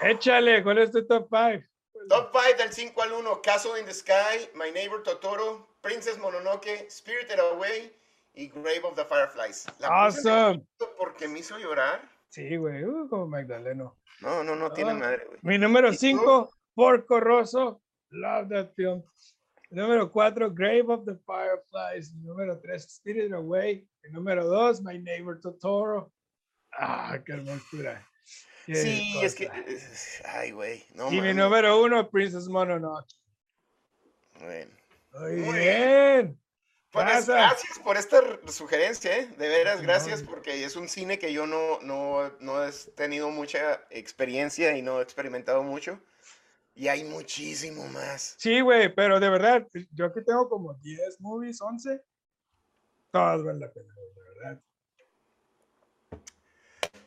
Échale, 0.00 0.62
¿cuál 0.62 0.78
es 0.78 0.90
tu 0.90 1.06
top 1.06 1.28
5? 1.30 1.62
Top 2.08 2.32
5 2.32 2.56
del 2.56 2.72
5 2.72 3.02
al 3.02 3.12
1, 3.12 3.42
Castle 3.42 3.80
in 3.80 3.84
the 3.84 3.92
Sky, 3.92 4.48
My 4.54 4.70
Neighbor 4.72 5.02
Totoro, 5.02 5.76
Princess 5.82 6.16
Mononoke, 6.16 6.90
Spirited 6.90 7.38
Away 7.38 7.92
y 8.38 8.48
Grave 8.48 8.82
of 8.84 8.94
the 8.94 9.04
Fireflies. 9.04 9.66
La 9.80 9.88
Awesome. 10.06 10.54
el 10.80 10.86
porque 10.96 11.26
me 11.28 11.40
hizo 11.40 11.58
llorar. 11.58 12.00
Sí, 12.28 12.56
güey, 12.56 12.84
uh, 12.84 13.08
como 13.08 13.26
Magdaleno. 13.26 13.96
No, 14.20 14.44
no, 14.44 14.54
no 14.54 14.70
tiene 14.72 14.92
Ah. 14.92 14.94
madre, 14.94 15.24
güey. 15.26 15.38
Mi 15.42 15.58
número 15.58 15.88
¿Y 15.88 15.92
tú? 15.92 15.98
5, 15.98 16.50
Porco 16.74 17.20
Rosso. 17.20 17.82
Love 18.10 18.48
that 18.50 18.74
film. 18.74 19.02
Mi 19.70 19.80
número 19.80 20.10
4, 20.10 20.50
Grave 20.52 20.84
of 20.88 21.04
the 21.04 21.16
Fireflies. 21.26 22.14
Mi 22.14 22.22
número 22.26 22.58
3, 22.60 22.82
Spirited 22.88 23.32
Away. 23.34 23.88
Mi 24.04 24.10
número 24.10 24.46
2, 24.46 24.82
My 24.82 24.98
Neighbor 24.98 25.40
Totoro. 25.40 26.12
Ah, 26.72 27.18
qué 27.24 27.32
hermosura. 27.32 28.06
Qué 28.66 28.74
Sí, 28.74 29.18
es 29.22 29.34
que. 29.34 29.48
cosa. 29.48 29.60
es- 29.66 30.22
Ay, 30.26 30.50
güey. 30.52 30.84
No, 30.94 31.08
y 31.08 31.12
mi 31.12 31.16
mames. 31.18 31.36
número 31.36 31.80
1, 31.82 32.08
Princess 32.10 32.48
Mononoke. 32.48 33.08
Bueno. 34.40 34.70
Muy 35.18 35.36
Muy 35.36 35.58
bien. 35.58 36.40
Pues 36.90 37.26
gracias 37.26 37.78
por 37.80 37.98
esta 37.98 38.22
sugerencia, 38.46 39.18
¿eh? 39.18 39.26
De 39.36 39.48
veras, 39.48 39.82
gracias, 39.82 40.22
porque 40.22 40.64
es 40.64 40.74
un 40.74 40.88
cine 40.88 41.18
que 41.18 41.32
yo 41.34 41.46
no, 41.46 41.78
no, 41.82 42.32
no 42.40 42.64
he 42.64 42.72
tenido 42.96 43.28
mucha 43.28 43.82
experiencia 43.90 44.74
y 44.76 44.80
no 44.80 44.98
he 44.98 45.02
experimentado 45.02 45.62
mucho. 45.62 46.00
Y 46.74 46.88
hay 46.88 47.04
muchísimo 47.04 47.86
más. 47.88 48.36
Sí, 48.38 48.60
güey, 48.60 48.94
pero 48.94 49.20
de 49.20 49.28
verdad, 49.28 49.66
yo 49.92 50.06
aquí 50.06 50.24
tengo 50.24 50.48
como 50.48 50.74
10 50.74 51.20
movies, 51.20 51.60
11. 51.60 52.00
Todas 53.10 53.42
valen 53.42 53.60
la 53.60 53.70
pena, 53.72 53.94
de 53.94 54.22
verdad. 54.22 54.62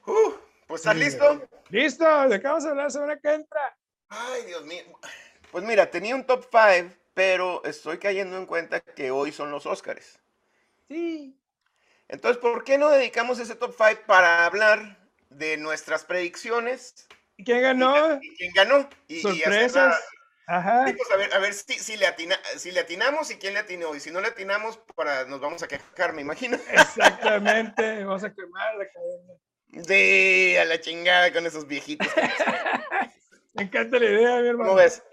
Uh, 0.05 0.33
pues, 0.67 0.81
¿estás 0.81 0.95
Sí, 0.95 1.03
listo? 1.03 1.47
Listo, 1.69 2.29
¿de 2.29 2.39
qué 2.39 2.47
vamos 2.47 2.65
a 2.65 2.69
hablar 2.69 2.85
la 2.85 2.89
semana 2.89 3.19
que 3.19 3.33
entra? 3.33 3.77
Ay, 4.09 4.43
Dios 4.45 4.63
mío. 4.65 4.83
Pues 5.51 5.63
mira, 5.63 5.89
tenía 5.89 6.15
un 6.15 6.25
top 6.25 6.45
5, 6.51 6.93
pero 7.13 7.63
estoy 7.65 7.97
cayendo 7.97 8.37
en 8.37 8.45
cuenta 8.45 8.79
que 8.81 9.11
hoy 9.11 9.31
son 9.31 9.51
los 9.51 9.65
Óscares. 9.65 10.19
Sí. 10.87 11.37
Entonces, 12.07 12.41
¿por 12.41 12.63
qué 12.63 12.77
no 12.77 12.89
dedicamos 12.89 13.39
ese 13.39 13.55
top 13.55 13.73
5 13.77 14.01
para 14.05 14.45
hablar 14.45 14.97
de 15.29 15.57
nuestras 15.57 16.03
predicciones? 16.03 17.07
¿Y 17.37 17.43
quién 17.43 17.61
ganó? 17.61 18.19
¿Y 18.21 18.35
quién 18.35 18.51
ganó? 18.53 18.89
Y, 19.07 19.17
y 19.17 19.21
Sorpresas. 19.21 19.99
Ajá. 20.47 20.85
Sí, 20.85 20.93
pues, 20.93 21.09
a 21.11 21.15
ver, 21.15 21.33
a 21.33 21.39
ver 21.39 21.53
si, 21.53 21.73
si 21.79 21.95
le 21.95 22.05
atina- 22.07 22.39
si 22.57 22.71
le 22.71 22.81
atinamos 22.81 23.31
y 23.31 23.37
quién 23.37 23.53
le 23.53 23.59
atinó. 23.61 23.95
Y 23.95 24.01
si 24.01 24.11
no 24.11 24.19
le 24.19 24.27
atinamos, 24.27 24.77
para, 24.95 25.23
nos 25.25 25.39
vamos 25.39 25.63
a 25.63 25.67
quejar, 25.67 26.11
me 26.13 26.21
imagino. 26.21 26.57
Exactamente. 26.69 28.03
Vamos 28.03 28.23
a 28.25 28.33
quemar 28.33 28.75
la 28.75 28.85
cadena. 28.89 29.33
De 29.87 30.59
a 30.59 30.65
la 30.65 30.81
chingada 30.81 31.31
con 31.31 31.45
esos 31.45 31.65
viejitos. 31.65 32.07
Me 33.53 33.63
encanta 33.63 33.99
la 33.99 34.05
idea, 34.05 34.41
mi 34.41 34.47
hermano. 34.47 34.69
¿Cómo 34.71 34.75
ves? 34.75 35.03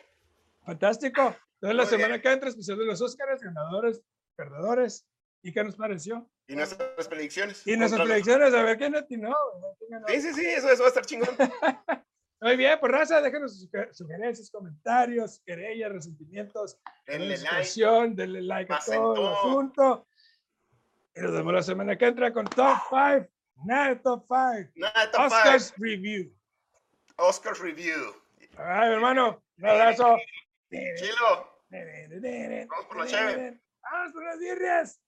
Fantástico. 0.65 1.37
Entonces, 1.61 1.77
la 1.77 1.83
Muy 1.85 1.91
semana 1.91 2.23
que 2.23 2.33
entra, 2.33 2.49
especial 2.49 2.79
de 2.79 2.85
los 2.87 3.01
Óscares, 3.01 3.41
ganadores, 3.43 4.03
perdedores. 4.37 5.07
¿Y 5.43 5.53
qué 5.53 5.63
nos 5.65 5.77
pareció? 5.77 6.29
Y 6.49 6.57
nuestras 6.57 7.09
predicciones. 7.09 7.67
Y 7.67 7.77
nuestras 7.77 8.01
Contra 8.01 8.05
los- 8.05 8.09
predicciones, 8.25 8.55
a 8.55 8.63
ver 8.63 8.79
quién 8.79 8.97
atinó. 8.97 9.35
Sí, 10.09 10.21
sí, 10.21 10.35
sí, 10.35 10.47
eso, 10.47 10.69
eso 10.71 10.83
va 10.83 10.87
a 10.87 10.89
estar 10.89 11.07
chingón. 11.07 11.29
Muy 12.41 12.57
bien, 12.57 12.79
pues 12.79 12.93
raza, 12.93 13.21
déjenos 13.21 13.53
sus 13.59 13.69
suge- 13.71 13.93
sugerencias, 13.93 14.51
comentarios, 14.51 15.41
querellas, 15.45 15.91
resentimientos, 15.93 16.79
Denle 17.07 17.37
like. 17.39 18.15
denle 18.15 18.43
like 18.43 18.73
a 18.73 18.79
todo 18.85 19.15
el 19.17 19.35
asunto. 19.35 20.07
Y 21.17 21.21
nos 21.21 21.33
vemos 21.33 21.53
la 21.55 21.63
semana 21.63 21.99
que 21.99 22.07
entra 22.07 22.33
con 22.33 22.45
Top 22.47 22.77
5, 22.89 23.29
nada 23.65 24.01
Top 24.01 24.27
5, 24.29 24.71
Nada, 24.77 25.11
top 25.11 25.21
Oscars 25.27 25.73
five. 25.73 25.87
Review. 25.89 26.33
Oscars 27.17 27.59
Review. 27.59 28.15
Ay, 28.57 28.93
hermano, 28.93 29.43
un 29.59 29.67
abrazo. 29.67 30.17
Chilo. 30.71 31.63
Vamos 32.69 32.87
por 32.87 32.97
la 32.99 33.07
cheve. 33.07 33.61
Vamos 33.83 34.13
por 34.13 34.25
las 34.25 34.39
birrias. 34.39 35.03